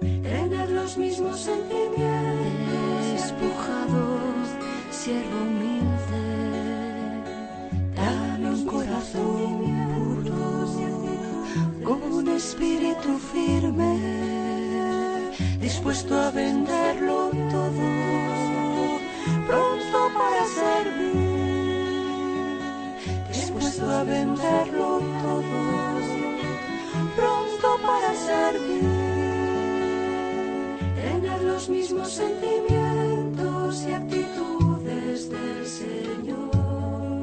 tener 0.01 0.69
los 0.69 0.97
mismos 0.97 1.39
sentimientos. 1.39 1.91
Despojados, 3.13 4.47
siervo 4.91 5.41
humilde, 5.41 6.23
dame 7.95 8.49
un 8.49 8.65
corazón 8.65 9.59
puro, 9.93 10.41
con 11.83 12.01
un 12.11 12.27
espíritu 12.29 13.17
firme, 13.31 13.99
dispuesto 15.59 16.19
a 16.19 16.31
venderlo 16.31 17.29
todo, 17.51 17.89
pronto 19.47 19.97
para 20.17 20.45
servir, 20.59 21.91
dispuesto 23.31 23.89
a 23.89 24.03
venderlo 24.03 24.99
todo, 25.21 25.90
los 31.62 31.69
mismos 31.69 32.10
sentimientos 32.10 33.86
y 33.88 33.93
actitudes 33.93 35.30
del 35.30 35.67
Señor. 35.67 37.21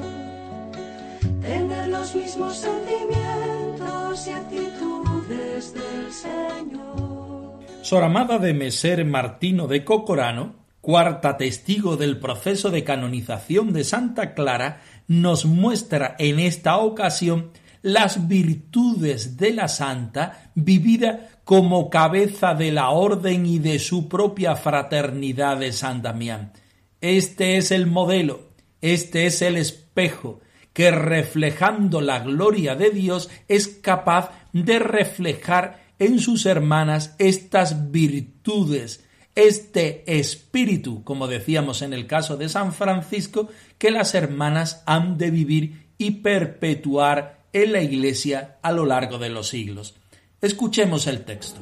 Tener 1.43 1.89
los 1.89 2.15
mismos 2.15 2.57
sentimientos 2.57 4.27
y 4.29 4.31
actitudes 4.31 5.75
del 5.75 6.13
Señor. 6.13 7.59
Sor 7.83 8.05
Amada 8.05 8.39
de 8.39 8.55
Meser 8.55 9.05
Martino 9.05 9.67
de 9.67 9.85
Cocorano, 9.85 10.55
cuarta 10.81 11.37
testigo 11.37 11.97
del 11.97 12.21
proceso 12.21 12.71
de 12.71 12.85
canonización 12.85 13.73
de 13.73 13.83
Santa 13.83 14.35
Clara, 14.35 14.83
nos 15.09 15.47
muestra 15.47 16.15
en 16.21 16.39
esta 16.39 16.77
ocasión 16.77 17.51
las 17.83 18.29
virtudes 18.29 19.37
de 19.37 19.53
la 19.53 19.67
santa 19.67 20.51
vivida 20.55 21.29
como 21.49 21.89
cabeza 21.89 22.53
de 22.53 22.71
la 22.73 22.91
orden 22.91 23.47
y 23.47 23.59
de 23.59 23.79
su 23.79 24.07
propia 24.07 24.55
fraternidad 24.55 25.57
de 25.57 25.73
San 25.73 26.03
Damián. 26.03 26.53
Este 27.01 27.57
es 27.57 27.71
el 27.71 27.87
modelo, 27.87 28.51
este 28.83 29.25
es 29.25 29.41
el 29.41 29.57
espejo, 29.57 30.41
que 30.75 30.91
reflejando 30.91 32.03
la 32.03 32.19
gloria 32.19 32.75
de 32.75 32.91
Dios 32.91 33.31
es 33.49 33.67
capaz 33.67 34.31
de 34.53 34.79
reflejar 34.79 35.83
en 35.99 36.19
sus 36.19 36.45
hermanas 36.45 37.17
estas 37.19 37.91
virtudes, 37.91 39.07
este 39.35 40.05
espíritu, 40.19 41.03
como 41.03 41.29
decíamos 41.29 41.81
en 41.81 41.95
el 41.95 42.07
caso 42.07 42.37
de 42.37 42.51
San 42.51 42.75
Francisco, 42.75 43.49
que 43.79 43.91
las 43.91 44.15
hermanas 44.15 44.83
han 44.85 45.17
de 45.17 45.31
vivir 45.31 45.87
y 45.97 46.11
perpetuar 46.11 47.47
en 47.55 47.73
la 47.73 47.81
Iglesia 47.81 48.59
a 48.61 48.71
lo 48.71 48.85
largo 48.85 49.17
de 49.17 49.31
los 49.31 49.49
siglos. 49.49 49.98
Escuchemos 50.41 51.09
el 51.09 51.25
texto. 51.25 51.59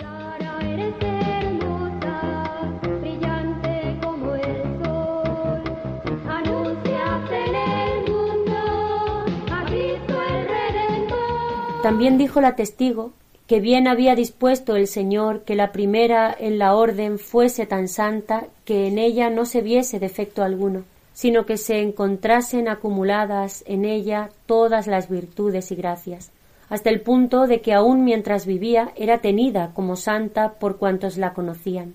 También 11.83 12.19
dijo 12.19 12.43
la 12.43 12.55
testigo 12.55 13.12
que 13.47 13.61
bien 13.61 13.89
había 13.89 14.15
dispuesto 14.15 14.77
el 14.77 14.89
Señor 14.89 15.45
que 15.45 15.55
la 15.55 15.73
primera 15.73 16.37
en 16.39 16.59
la 16.59 16.75
orden 16.75 17.19
fuese 17.19 17.65
tan 17.65 17.89
santa 17.89 18.45
que 18.67 18.89
en 18.89 18.99
ella 18.99 19.31
no 19.31 19.47
se 19.47 19.62
viese 19.62 19.99
defecto 19.99 20.43
alguno, 20.43 20.85
sino 21.15 21.47
que 21.47 21.57
se 21.57 21.81
encontrasen 21.81 22.69
acumuladas 22.69 23.65
en 23.67 23.87
ella 23.87 24.29
todas 24.45 24.87
las 24.87 25.09
virtudes 25.09 25.73
y 25.73 25.77
gracias 25.77 26.31
hasta 26.68 26.90
el 26.90 27.00
punto 27.00 27.46
de 27.46 27.61
que 27.61 27.72
aun 27.72 28.05
mientras 28.05 28.46
vivía 28.46 28.92
era 28.96 29.18
tenida 29.18 29.70
como 29.74 29.96
santa 29.96 30.55
por 30.55 30.79
cuantos 30.79 31.16
la 31.16 31.33
conocían. 31.33 31.94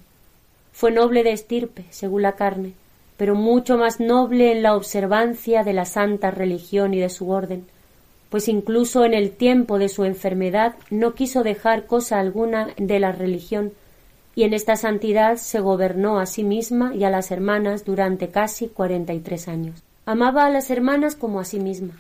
Fue 0.71 0.91
noble 0.91 1.23
de 1.23 1.33
estirpe, 1.33 1.85
según 1.89 2.21
la 2.21 2.33
carne, 2.33 2.73
pero 3.17 3.35
mucho 3.35 3.77
más 3.77 3.99
noble 3.99 4.51
en 4.51 4.63
la 4.63 4.75
observancia 4.75 5.63
de 5.63 5.73
la 5.73 5.85
santa 5.85 6.31
religión 6.31 6.93
y 6.93 6.99
de 6.99 7.09
su 7.09 7.29
orden, 7.29 7.65
pues 8.29 8.47
incluso 8.47 9.03
en 9.03 9.13
el 9.13 9.31
tiempo 9.31 9.77
de 9.77 9.89
su 9.89 10.05
enfermedad 10.05 10.75
no 10.89 11.13
quiso 11.13 11.43
dejar 11.43 11.85
cosa 11.85 12.19
alguna 12.19 12.69
de 12.77 12.99
la 12.99 13.11
religión, 13.11 13.73
y 14.33 14.43
en 14.43 14.53
esta 14.53 14.77
santidad 14.77 15.35
se 15.35 15.59
gobernó 15.59 16.17
a 16.17 16.25
sí 16.25 16.45
misma 16.45 16.95
y 16.95 17.03
a 17.03 17.09
las 17.09 17.31
hermanas 17.31 17.83
durante 17.83 18.29
casi 18.29 18.69
cuarenta 18.69 19.13
y 19.13 19.19
tres 19.19 19.49
años. 19.49 19.83
Amaba 20.05 20.45
a 20.45 20.49
las 20.49 20.71
hermanas 20.71 21.15
como 21.15 21.41
a 21.41 21.45
sí 21.45 21.59
misma, 21.59 21.93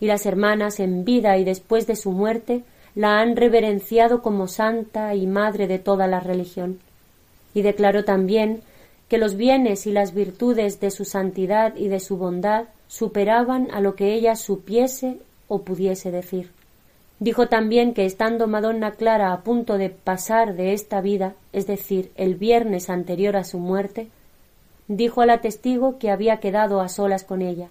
y 0.00 0.06
las 0.06 0.26
hermanas 0.26 0.80
en 0.80 1.04
vida 1.04 1.36
y 1.38 1.44
después 1.44 1.86
de 1.86 1.96
su 1.96 2.10
muerte 2.10 2.62
la 2.94 3.20
han 3.20 3.36
reverenciado 3.36 4.22
como 4.22 4.48
santa 4.48 5.14
y 5.14 5.26
madre 5.26 5.66
de 5.66 5.78
toda 5.78 6.06
la 6.06 6.20
religión. 6.20 6.80
Y 7.54 7.62
declaró 7.62 8.04
también 8.04 8.62
que 9.08 9.18
los 9.18 9.36
bienes 9.36 9.86
y 9.86 9.92
las 9.92 10.14
virtudes 10.14 10.80
de 10.80 10.90
su 10.90 11.04
santidad 11.04 11.76
y 11.76 11.88
de 11.88 12.00
su 12.00 12.16
bondad 12.16 12.64
superaban 12.88 13.68
a 13.72 13.80
lo 13.80 13.94
que 13.94 14.14
ella 14.14 14.36
supiese 14.36 15.18
o 15.48 15.62
pudiese 15.62 16.10
decir. 16.10 16.50
Dijo 17.18 17.48
también 17.48 17.94
que 17.94 18.04
estando 18.04 18.46
Madonna 18.46 18.92
Clara 18.92 19.32
a 19.32 19.40
punto 19.40 19.78
de 19.78 19.88
pasar 19.88 20.54
de 20.54 20.74
esta 20.74 21.00
vida, 21.00 21.34
es 21.52 21.66
decir, 21.66 22.10
el 22.16 22.34
viernes 22.34 22.90
anterior 22.90 23.36
a 23.36 23.44
su 23.44 23.58
muerte, 23.58 24.08
dijo 24.86 25.22
a 25.22 25.26
la 25.26 25.40
testigo 25.40 25.98
que 25.98 26.10
había 26.10 26.38
quedado 26.38 26.80
a 26.80 26.88
solas 26.88 27.24
con 27.24 27.40
ella, 27.40 27.68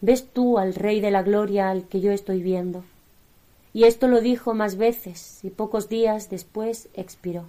¿Ves 0.00 0.28
tú 0.32 0.58
al 0.58 0.74
Rey 0.74 1.00
de 1.00 1.10
la 1.10 1.22
Gloria 1.22 1.70
al 1.70 1.84
que 1.88 2.00
yo 2.00 2.12
estoy 2.12 2.42
viendo? 2.42 2.84
y 3.72 3.84
esto 3.84 4.08
lo 4.08 4.20
dijo 4.20 4.54
más 4.54 4.76
veces, 4.76 5.38
y 5.44 5.50
pocos 5.50 5.88
días 5.88 6.30
después 6.30 6.88
expiró. 6.94 7.44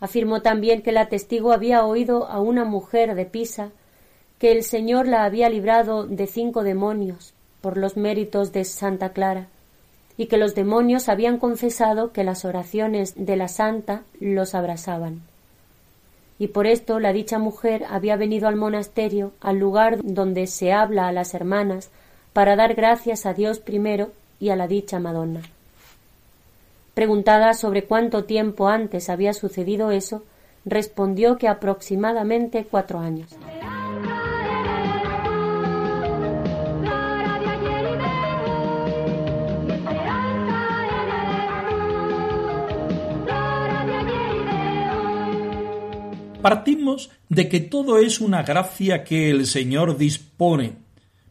Afirmó 0.00 0.42
también 0.42 0.82
que 0.82 0.92
la 0.92 1.08
testigo 1.08 1.52
había 1.52 1.84
oído 1.86 2.26
a 2.26 2.40
una 2.40 2.64
mujer 2.64 3.14
de 3.14 3.24
Pisa 3.24 3.70
que 4.38 4.52
el 4.52 4.64
Señor 4.64 5.08
la 5.08 5.24
había 5.24 5.48
librado 5.48 6.06
de 6.06 6.26
cinco 6.26 6.62
demonios 6.62 7.32
por 7.62 7.78
los 7.78 7.96
méritos 7.96 8.52
de 8.52 8.64
Santa 8.64 9.14
Clara, 9.14 9.48
y 10.18 10.26
que 10.26 10.36
los 10.36 10.54
demonios 10.54 11.08
habían 11.08 11.38
confesado 11.38 12.12
que 12.12 12.22
las 12.22 12.44
oraciones 12.44 13.14
de 13.16 13.36
la 13.36 13.48
santa 13.48 14.02
los 14.20 14.54
abrasaban. 14.54 15.22
Y 16.38 16.48
por 16.48 16.66
esto 16.66 17.00
la 17.00 17.12
dicha 17.12 17.38
mujer 17.38 17.84
había 17.88 18.16
venido 18.16 18.48
al 18.48 18.56
monasterio, 18.56 19.32
al 19.40 19.58
lugar 19.58 19.98
donde 20.02 20.46
se 20.46 20.72
habla 20.72 21.08
a 21.08 21.12
las 21.12 21.34
hermanas, 21.34 21.90
para 22.32 22.56
dar 22.56 22.74
gracias 22.74 23.24
a 23.24 23.32
Dios 23.32 23.58
primero 23.58 24.10
y 24.38 24.50
a 24.50 24.56
la 24.56 24.68
dicha 24.68 24.98
Madonna. 24.98 25.40
Preguntada 26.94 27.54
sobre 27.54 27.84
cuánto 27.84 28.24
tiempo 28.24 28.68
antes 28.68 29.08
había 29.08 29.32
sucedido 29.32 29.90
eso, 29.90 30.22
respondió 30.64 31.38
que 31.38 31.48
aproximadamente 31.48 32.66
cuatro 32.70 32.98
años. 32.98 33.28
Partimos 46.46 47.10
de 47.28 47.48
que 47.48 47.58
todo 47.58 47.98
es 47.98 48.20
una 48.20 48.44
gracia 48.44 49.02
que 49.02 49.30
el 49.30 49.48
Señor 49.48 49.98
dispone 49.98 50.74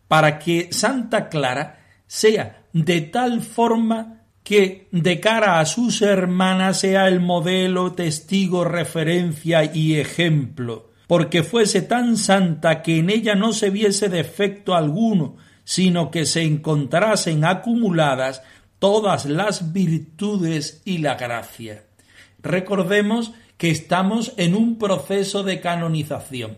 para 0.10 0.39
que 0.39 0.67
Santa 0.73 1.30
Clara 1.30 1.80
sea 2.06 2.65
de 2.73 2.99
tal 2.99 3.41
forma 3.41 4.23
que 4.43 4.89
de 4.91 5.21
cara 5.21 5.62
a 5.62 5.65
sus 5.65 6.01
hermanas 6.01 6.82
sea 6.82 7.08
el 7.08 7.21
modelo, 7.21 7.93
testigo, 7.93 8.65
referencia 8.65 9.63
y 9.63 9.95
ejemplo, 9.95 10.91
porque 11.08 11.43
fuese 11.43 11.82
tan 11.82 12.17
santa 12.17 12.82
que 12.82 12.97
en 12.97 13.10
ella 13.10 13.36
no 13.36 13.54
se 13.54 13.69
viese 13.69 14.10
defecto 14.10 14.75
alguno, 14.75 15.38
sino 15.63 16.12
que 16.12 16.25
se 16.25 16.43
encontrasen 16.43 17.45
acumuladas 17.45 18.43
todas 18.80 19.25
las 19.28 19.71
virtudes 19.71 20.82
y 20.84 20.97
la 20.97 21.15
gracia. 21.15 21.86
Recordemos 22.41 23.32
que 23.57 23.71
estamos 23.71 24.33
en 24.37 24.55
un 24.55 24.77
proceso 24.77 25.43
de 25.43 25.61
canonización. 25.61 26.57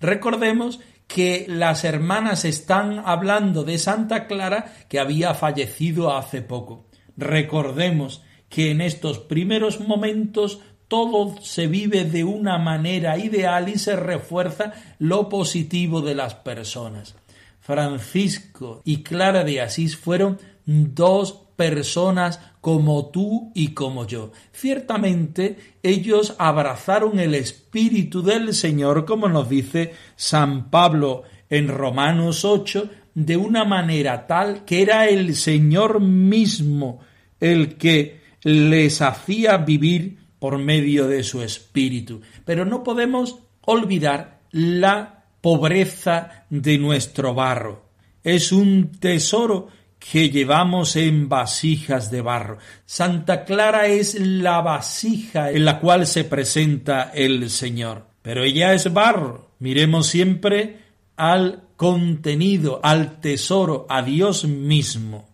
Recordemos 0.00 0.80
que 1.06 1.46
las 1.48 1.84
hermanas 1.84 2.44
están 2.44 3.02
hablando 3.04 3.64
de 3.64 3.78
Santa 3.78 4.26
Clara 4.26 4.72
que 4.88 5.00
había 5.00 5.34
fallecido 5.34 6.16
hace 6.16 6.42
poco. 6.42 6.86
Recordemos 7.16 8.22
que 8.48 8.70
en 8.70 8.80
estos 8.80 9.18
primeros 9.18 9.80
momentos 9.80 10.60
todo 10.86 11.36
se 11.42 11.66
vive 11.66 12.04
de 12.04 12.24
una 12.24 12.58
manera 12.58 13.18
ideal 13.18 13.68
y 13.68 13.78
se 13.78 13.96
refuerza 13.96 14.72
lo 14.98 15.28
positivo 15.28 16.00
de 16.00 16.14
las 16.14 16.34
personas. 16.34 17.14
Francisco 17.60 18.80
y 18.84 19.02
Clara 19.02 19.44
de 19.44 19.60
Asís 19.60 19.96
fueron 19.96 20.38
dos 20.64 21.47
personas 21.58 22.40
como 22.60 23.06
tú 23.06 23.50
y 23.52 23.74
como 23.74 24.06
yo. 24.06 24.30
Ciertamente 24.52 25.56
ellos 25.82 26.36
abrazaron 26.38 27.18
el 27.18 27.34
Espíritu 27.34 28.22
del 28.22 28.54
Señor, 28.54 29.04
como 29.04 29.28
nos 29.28 29.48
dice 29.48 29.92
San 30.14 30.70
Pablo 30.70 31.24
en 31.50 31.66
Romanos 31.66 32.44
8, 32.44 32.88
de 33.12 33.36
una 33.36 33.64
manera 33.64 34.28
tal 34.28 34.64
que 34.64 34.82
era 34.82 35.08
el 35.08 35.34
Señor 35.34 36.00
mismo 36.00 37.00
el 37.40 37.74
que 37.74 38.20
les 38.44 39.02
hacía 39.02 39.56
vivir 39.56 40.16
por 40.38 40.58
medio 40.58 41.08
de 41.08 41.24
su 41.24 41.42
Espíritu. 41.42 42.20
Pero 42.44 42.64
no 42.66 42.84
podemos 42.84 43.40
olvidar 43.62 44.42
la 44.52 45.24
pobreza 45.40 46.44
de 46.50 46.78
nuestro 46.78 47.34
barro. 47.34 47.88
Es 48.22 48.52
un 48.52 48.92
tesoro 48.92 49.68
que 49.98 50.30
llevamos 50.30 50.96
en 50.96 51.28
vasijas 51.28 52.10
de 52.10 52.20
barro. 52.20 52.58
Santa 52.86 53.44
Clara 53.44 53.86
es 53.86 54.14
la 54.18 54.60
vasija 54.60 55.50
en 55.50 55.64
la 55.64 55.80
cual 55.80 56.06
se 56.06 56.24
presenta 56.24 57.10
el 57.14 57.50
Señor. 57.50 58.06
Pero 58.22 58.42
ella 58.44 58.74
es 58.74 58.92
barro. 58.92 59.52
Miremos 59.58 60.06
siempre 60.06 60.78
al 61.16 61.64
contenido, 61.76 62.80
al 62.82 63.20
tesoro, 63.20 63.86
a 63.88 64.02
Dios 64.02 64.44
mismo. 64.44 65.28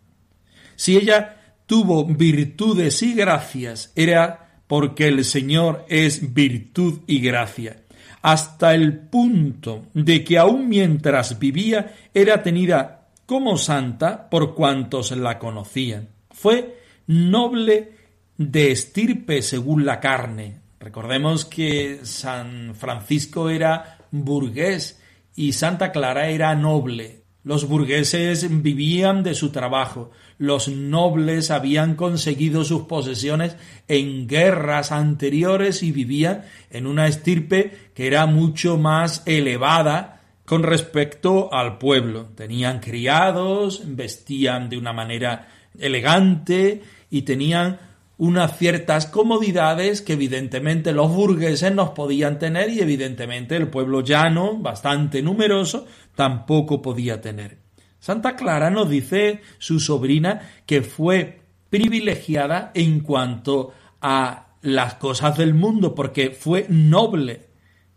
Si 0.76 0.96
ella 0.96 1.36
tuvo 1.66 2.04
virtudes 2.04 3.02
y 3.02 3.14
gracias, 3.14 3.92
era 3.94 4.60
porque 4.66 5.08
el 5.08 5.24
Señor 5.24 5.84
es 5.88 6.34
virtud 6.34 7.00
y 7.06 7.20
gracia, 7.20 7.82
hasta 8.22 8.74
el 8.74 8.98
punto 8.98 9.86
de 9.92 10.24
que 10.24 10.38
aun 10.38 10.68
mientras 10.68 11.38
vivía 11.38 11.94
era 12.12 12.42
tenida 12.42 13.03
como 13.26 13.56
santa 13.56 14.28
por 14.28 14.54
cuantos 14.54 15.12
la 15.12 15.38
conocían. 15.38 16.08
Fue 16.30 16.78
noble 17.06 17.92
de 18.36 18.72
estirpe 18.72 19.42
según 19.42 19.84
la 19.84 20.00
carne. 20.00 20.60
Recordemos 20.80 21.44
que 21.44 22.00
San 22.02 22.74
Francisco 22.74 23.48
era 23.48 23.98
burgués 24.10 25.00
y 25.34 25.52
Santa 25.52 25.92
Clara 25.92 26.28
era 26.28 26.54
noble. 26.54 27.22
Los 27.42 27.68
burgueses 27.68 28.62
vivían 28.62 29.22
de 29.22 29.34
su 29.34 29.50
trabajo, 29.50 30.10
los 30.38 30.68
nobles 30.68 31.50
habían 31.50 31.94
conseguido 31.94 32.64
sus 32.64 32.84
posesiones 32.84 33.56
en 33.86 34.26
guerras 34.26 34.92
anteriores 34.92 35.82
y 35.82 35.92
vivían 35.92 36.44
en 36.70 36.86
una 36.86 37.06
estirpe 37.06 37.90
que 37.94 38.06
era 38.06 38.24
mucho 38.24 38.78
más 38.78 39.22
elevada 39.26 40.13
con 40.44 40.62
respecto 40.62 41.52
al 41.52 41.78
pueblo. 41.78 42.26
Tenían 42.34 42.80
criados, 42.80 43.82
vestían 43.86 44.68
de 44.68 44.78
una 44.78 44.92
manera 44.92 45.48
elegante 45.78 46.82
y 47.10 47.22
tenían 47.22 47.78
unas 48.16 48.58
ciertas 48.58 49.06
comodidades 49.06 50.00
que 50.00 50.12
evidentemente 50.12 50.92
los 50.92 51.10
burgueses 51.10 51.74
no 51.74 51.94
podían 51.94 52.38
tener 52.38 52.70
y 52.70 52.80
evidentemente 52.80 53.56
el 53.56 53.68
pueblo 53.68 54.02
llano, 54.02 54.56
bastante 54.56 55.20
numeroso, 55.20 55.86
tampoco 56.14 56.80
podía 56.80 57.20
tener. 57.20 57.58
Santa 57.98 58.36
Clara 58.36 58.70
nos 58.70 58.88
dice 58.88 59.40
su 59.58 59.80
sobrina 59.80 60.52
que 60.66 60.82
fue 60.82 61.40
privilegiada 61.70 62.70
en 62.74 63.00
cuanto 63.00 63.72
a 64.00 64.48
las 64.62 64.94
cosas 64.94 65.36
del 65.36 65.54
mundo 65.54 65.94
porque 65.94 66.30
fue 66.30 66.66
noble 66.68 67.48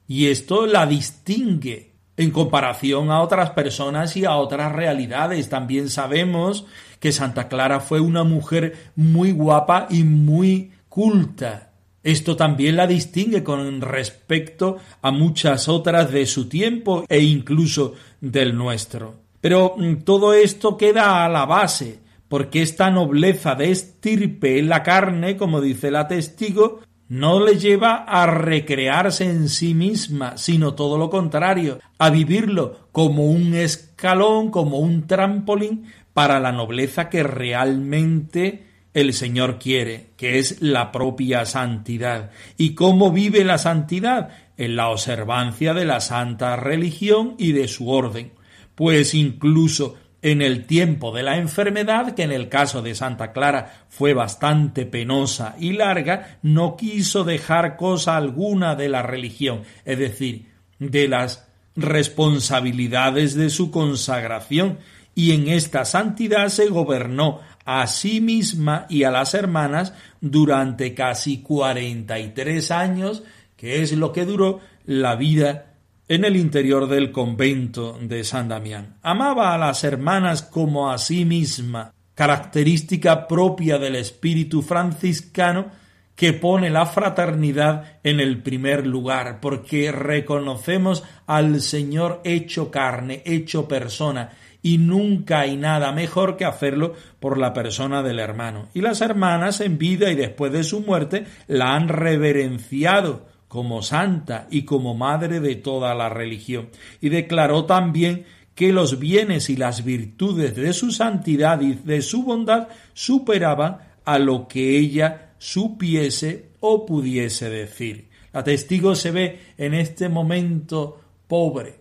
y 0.08 0.28
esto 0.28 0.66
la 0.66 0.86
distingue 0.86 1.87
en 2.18 2.32
comparación 2.32 3.12
a 3.12 3.22
otras 3.22 3.52
personas 3.52 4.18
y 4.18 4.26
a 4.26 4.36
otras 4.36 4.72
realidades. 4.72 5.50
También 5.50 5.90
sabemos 5.90 6.66
que 7.00 7.12
Santa 7.12 7.48
Clara 7.48 7.80
fue 7.80 8.00
una 8.00 8.24
mujer 8.24 8.92
muy 8.96 9.32
guapa 9.32 9.88
y 9.90 10.04
muy 10.04 10.72
culta. 10.90 11.72
Esto 12.04 12.36
también 12.36 12.76
la 12.76 12.88
distingue 12.88 13.44
con 13.44 13.82
respecto 13.82 14.78
a 15.02 15.12
muchas 15.12 15.68
otras 15.68 16.12
de 16.12 16.26
su 16.26 16.50
tiempo 16.50 17.06
e 17.08 17.20
incluso 17.20 17.94
del 18.20 18.56
nuestro. 18.56 19.16
Pero 19.42 19.76
mm, 19.78 19.98
todo 19.98 20.34
esto 20.34 20.78
queda 20.78 21.26
a 21.26 21.30
la 21.30 21.46
base, 21.46 22.00
porque 22.28 22.62
esta 22.62 22.90
nobleza 22.90 23.56
de 23.56 23.72
estirpe 23.72 24.58
en 24.58 24.70
la 24.70 24.84
carne, 24.84 25.38
como 25.38 25.62
dice 25.62 25.92
la 25.92 26.08
testigo, 26.08 26.82
no 27.10 27.40
le 27.40 27.58
lleva 27.58 28.04
a 28.04 28.26
recrearse 28.26 29.26
en 29.26 29.50
sí 29.50 29.74
misma, 29.74 30.38
sino 30.38 30.74
todo 30.74 30.98
lo 30.98 31.10
contrario, 31.10 31.80
a 31.98 32.10
vivirlo 32.10 32.88
como 32.92 33.26
un 33.26 33.54
escalón, 33.54 34.52
como 34.52 34.80
un 34.80 35.08
trampolín 35.08 35.86
para 36.14 36.40
la 36.40 36.52
nobleza 36.52 37.10
que 37.10 37.24
realmente 37.24 38.66
el 38.94 39.14
Señor 39.14 39.60
quiere, 39.60 40.10
que 40.18 40.40
es 40.40 40.62
la 40.62 40.92
propia 40.92 41.46
santidad. 41.46 42.32
¿Y 42.58 42.74
cómo 42.74 43.12
vive 43.12 43.44
la 43.44 43.60
santidad? 43.60 44.30
En 44.58 44.76
la 44.76 44.90
observancia 44.90 45.76
de 45.76 45.86
la 45.86 46.00
santa 46.00 46.56
religión 46.56 47.36
y 47.38 47.52
de 47.52 47.68
su 47.68 47.90
orden. 47.90 48.32
Pues 48.74 49.14
incluso 49.14 49.96
en 50.32 50.42
el 50.42 50.66
tiempo 50.66 51.14
de 51.14 51.24
la 51.24 51.38
enfermedad, 51.38 52.14
que 52.14 52.24
en 52.24 52.34
el 52.34 52.50
caso 52.50 52.82
de 52.82 52.96
Santa 52.96 53.32
Clara 53.32 53.86
fue 53.88 54.14
bastante 54.14 54.86
penosa 54.86 55.56
y 55.58 55.72
larga, 55.72 56.40
no 56.42 56.76
quiso 56.76 57.24
dejar 57.24 57.78
cosa 57.78 58.18
alguna 58.18 58.76
de 58.76 58.90
la 58.90 59.04
religión, 59.04 59.62
es 59.86 59.98
decir, 59.98 60.48
de 60.80 61.08
las 61.08 61.48
responsabilidades 61.78 63.36
de 63.36 63.50
su 63.50 63.72
consagración, 63.72 64.80
y 65.16 65.32
en 65.32 65.48
esta 65.48 65.86
santidad 65.86 66.50
se 66.50 66.68
gobernó 66.68 67.40
a 67.64 67.88
sí 67.88 68.20
misma 68.20 68.86
y 68.90 69.04
a 69.04 69.12
las 69.12 69.34
hermanas 69.34 69.94
durante 70.20 70.94
casi 70.94 71.42
cuarenta 71.42 72.20
y 72.20 72.32
tres 72.32 72.70
años, 72.70 73.24
que 73.56 73.82
es 73.82 73.94
lo 73.94 74.12
que 74.12 74.26
duró 74.26 74.60
la 74.86 75.16
vida 75.16 75.77
en 76.08 76.24
el 76.24 76.36
interior 76.36 76.88
del 76.88 77.12
convento 77.12 77.98
de 78.02 78.24
San 78.24 78.48
Damián. 78.48 78.98
Amaba 79.02 79.54
a 79.54 79.58
las 79.58 79.84
hermanas 79.84 80.42
como 80.42 80.92
a 80.92 80.98
sí 80.98 81.26
misma, 81.26 81.94
característica 82.16 83.28
propia 83.28 83.78
del 83.78 83.96
espíritu 83.96 84.62
franciscano 84.62 85.68
que 86.16 86.34
pone 86.34 86.72
la 86.72 86.88
fraternidad 86.88 88.00
en 88.04 88.20
el 88.20 88.42
primer 88.42 88.88
lugar, 88.88 89.40
porque 89.40 89.92
reconocemos 89.92 91.04
al 91.28 91.62
Señor 91.62 92.22
hecho 92.24 92.72
carne, 92.72 93.22
hecho 93.24 93.68
persona, 93.68 94.32
y 94.64 94.80
nunca 94.80 95.42
hay 95.42 95.58
nada 95.58 95.92
mejor 95.92 96.36
que 96.36 96.46
hacerlo 96.46 96.96
por 97.20 97.38
la 97.38 97.54
persona 97.54 98.02
del 98.02 98.18
hermano. 98.18 98.70
Y 98.74 98.82
las 98.82 99.02
hermanas 99.02 99.62
en 99.62 99.78
vida 99.78 100.10
y 100.10 100.16
después 100.16 100.52
de 100.52 100.64
su 100.64 100.82
muerte 100.82 101.26
la 101.48 101.76
han 101.76 101.88
reverenciado 101.88 103.28
como 103.48 103.82
santa 103.82 104.48
y 104.50 104.64
como 104.64 104.94
madre 104.94 105.40
de 105.40 105.56
toda 105.56 105.96
la 105.96 106.10
religión. 106.10 106.70
Y 107.02 107.10
declaró 107.10 107.66
también 107.66 108.26
que 108.56 108.74
los 108.74 109.00
bienes 109.00 109.50
y 109.50 109.56
las 109.56 109.84
virtudes 109.84 110.56
de 110.56 110.74
su 110.74 110.92
santidad 110.92 111.62
y 111.62 111.74
de 111.74 112.02
su 112.02 112.24
bondad 112.24 112.70
superaban 112.94 113.78
a 114.04 114.20
lo 114.20 114.48
que 114.48 114.78
ella 114.78 115.34
supiese 115.38 116.52
o 116.60 116.86
pudiese 116.86 117.50
decir. 117.50 118.10
La 118.34 118.44
testigo 118.44 118.96
se 118.96 119.12
ve 119.12 119.40
en 119.58 119.74
este 119.74 120.10
momento 120.10 121.00
pobre 121.28 121.80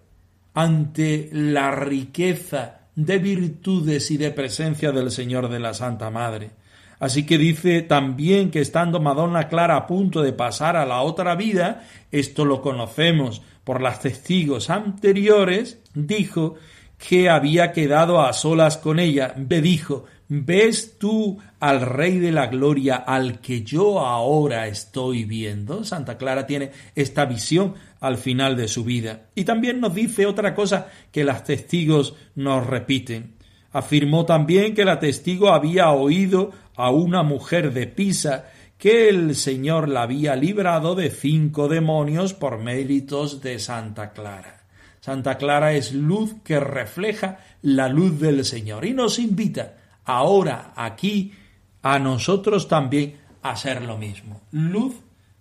ante 0.54 1.28
la 1.32 1.70
riqueza 1.70 2.80
de 2.94 3.18
virtudes 3.18 4.10
y 4.10 4.16
de 4.16 4.30
presencia 4.30 4.90
del 4.90 5.10
Señor 5.10 5.48
de 5.48 5.60
la 5.60 5.74
Santa 5.74 6.10
Madre. 6.10 6.50
Así 6.98 7.26
que 7.26 7.38
dice 7.38 7.82
también 7.82 8.50
que 8.50 8.60
estando 8.60 9.00
Madonna 9.00 9.48
Clara 9.48 9.76
a 9.76 9.86
punto 9.86 10.22
de 10.22 10.32
pasar 10.32 10.76
a 10.76 10.86
la 10.86 11.02
otra 11.02 11.34
vida, 11.34 11.86
esto 12.10 12.44
lo 12.44 12.62
conocemos 12.62 13.42
por 13.64 13.82
las 13.82 14.00
testigos 14.00 14.70
anteriores, 14.70 15.80
dijo 15.94 16.54
que 16.98 17.28
había 17.28 17.72
quedado 17.72 18.20
a 18.20 18.32
solas 18.32 18.78
con 18.78 18.98
ella. 18.98 19.34
Me 19.36 19.60
dijo, 19.60 20.04
¿ves 20.28 20.98
tú 20.98 21.38
al 21.60 21.82
Rey 21.82 22.18
de 22.18 22.32
la 22.32 22.46
Gloria 22.46 22.96
al 22.96 23.40
que 23.40 23.62
yo 23.62 24.00
ahora 24.00 24.66
estoy 24.66 25.24
viendo? 25.24 25.84
Santa 25.84 26.16
Clara 26.16 26.46
tiene 26.46 26.70
esta 26.94 27.26
visión 27.26 27.74
al 28.00 28.16
final 28.16 28.56
de 28.56 28.68
su 28.68 28.84
vida. 28.84 29.26
Y 29.34 29.44
también 29.44 29.80
nos 29.80 29.94
dice 29.94 30.26
otra 30.26 30.54
cosa 30.54 30.88
que 31.12 31.24
las 31.24 31.44
testigos 31.44 32.14
nos 32.34 32.66
repiten. 32.66 33.35
Afirmó 33.76 34.24
también 34.24 34.74
que 34.74 34.86
la 34.86 34.98
testigo 34.98 35.50
había 35.52 35.90
oído 35.90 36.50
a 36.76 36.88
una 36.90 37.22
mujer 37.22 37.74
de 37.74 37.86
Pisa 37.86 38.46
que 38.78 39.10
el 39.10 39.36
Señor 39.36 39.90
la 39.90 40.00
había 40.00 40.34
librado 40.34 40.94
de 40.94 41.10
cinco 41.10 41.68
demonios 41.68 42.32
por 42.32 42.56
méritos 42.56 43.42
de 43.42 43.58
Santa 43.58 44.14
Clara. 44.14 44.64
Santa 45.00 45.36
Clara 45.36 45.74
es 45.74 45.92
luz 45.92 46.36
que 46.42 46.58
refleja 46.58 47.40
la 47.60 47.90
luz 47.90 48.18
del 48.18 48.46
Señor 48.46 48.86
y 48.86 48.94
nos 48.94 49.18
invita 49.18 49.74
ahora 50.06 50.72
aquí 50.74 51.34
a 51.82 51.98
nosotros 51.98 52.68
también 52.68 53.16
a 53.42 53.50
hacer 53.50 53.82
lo 53.82 53.98
mismo. 53.98 54.40
Luz 54.52 54.94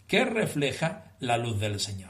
que 0.07 0.25
refleja 0.25 1.13
la 1.21 1.37
luz 1.37 1.57
del 1.57 1.79
Señor. 1.79 2.09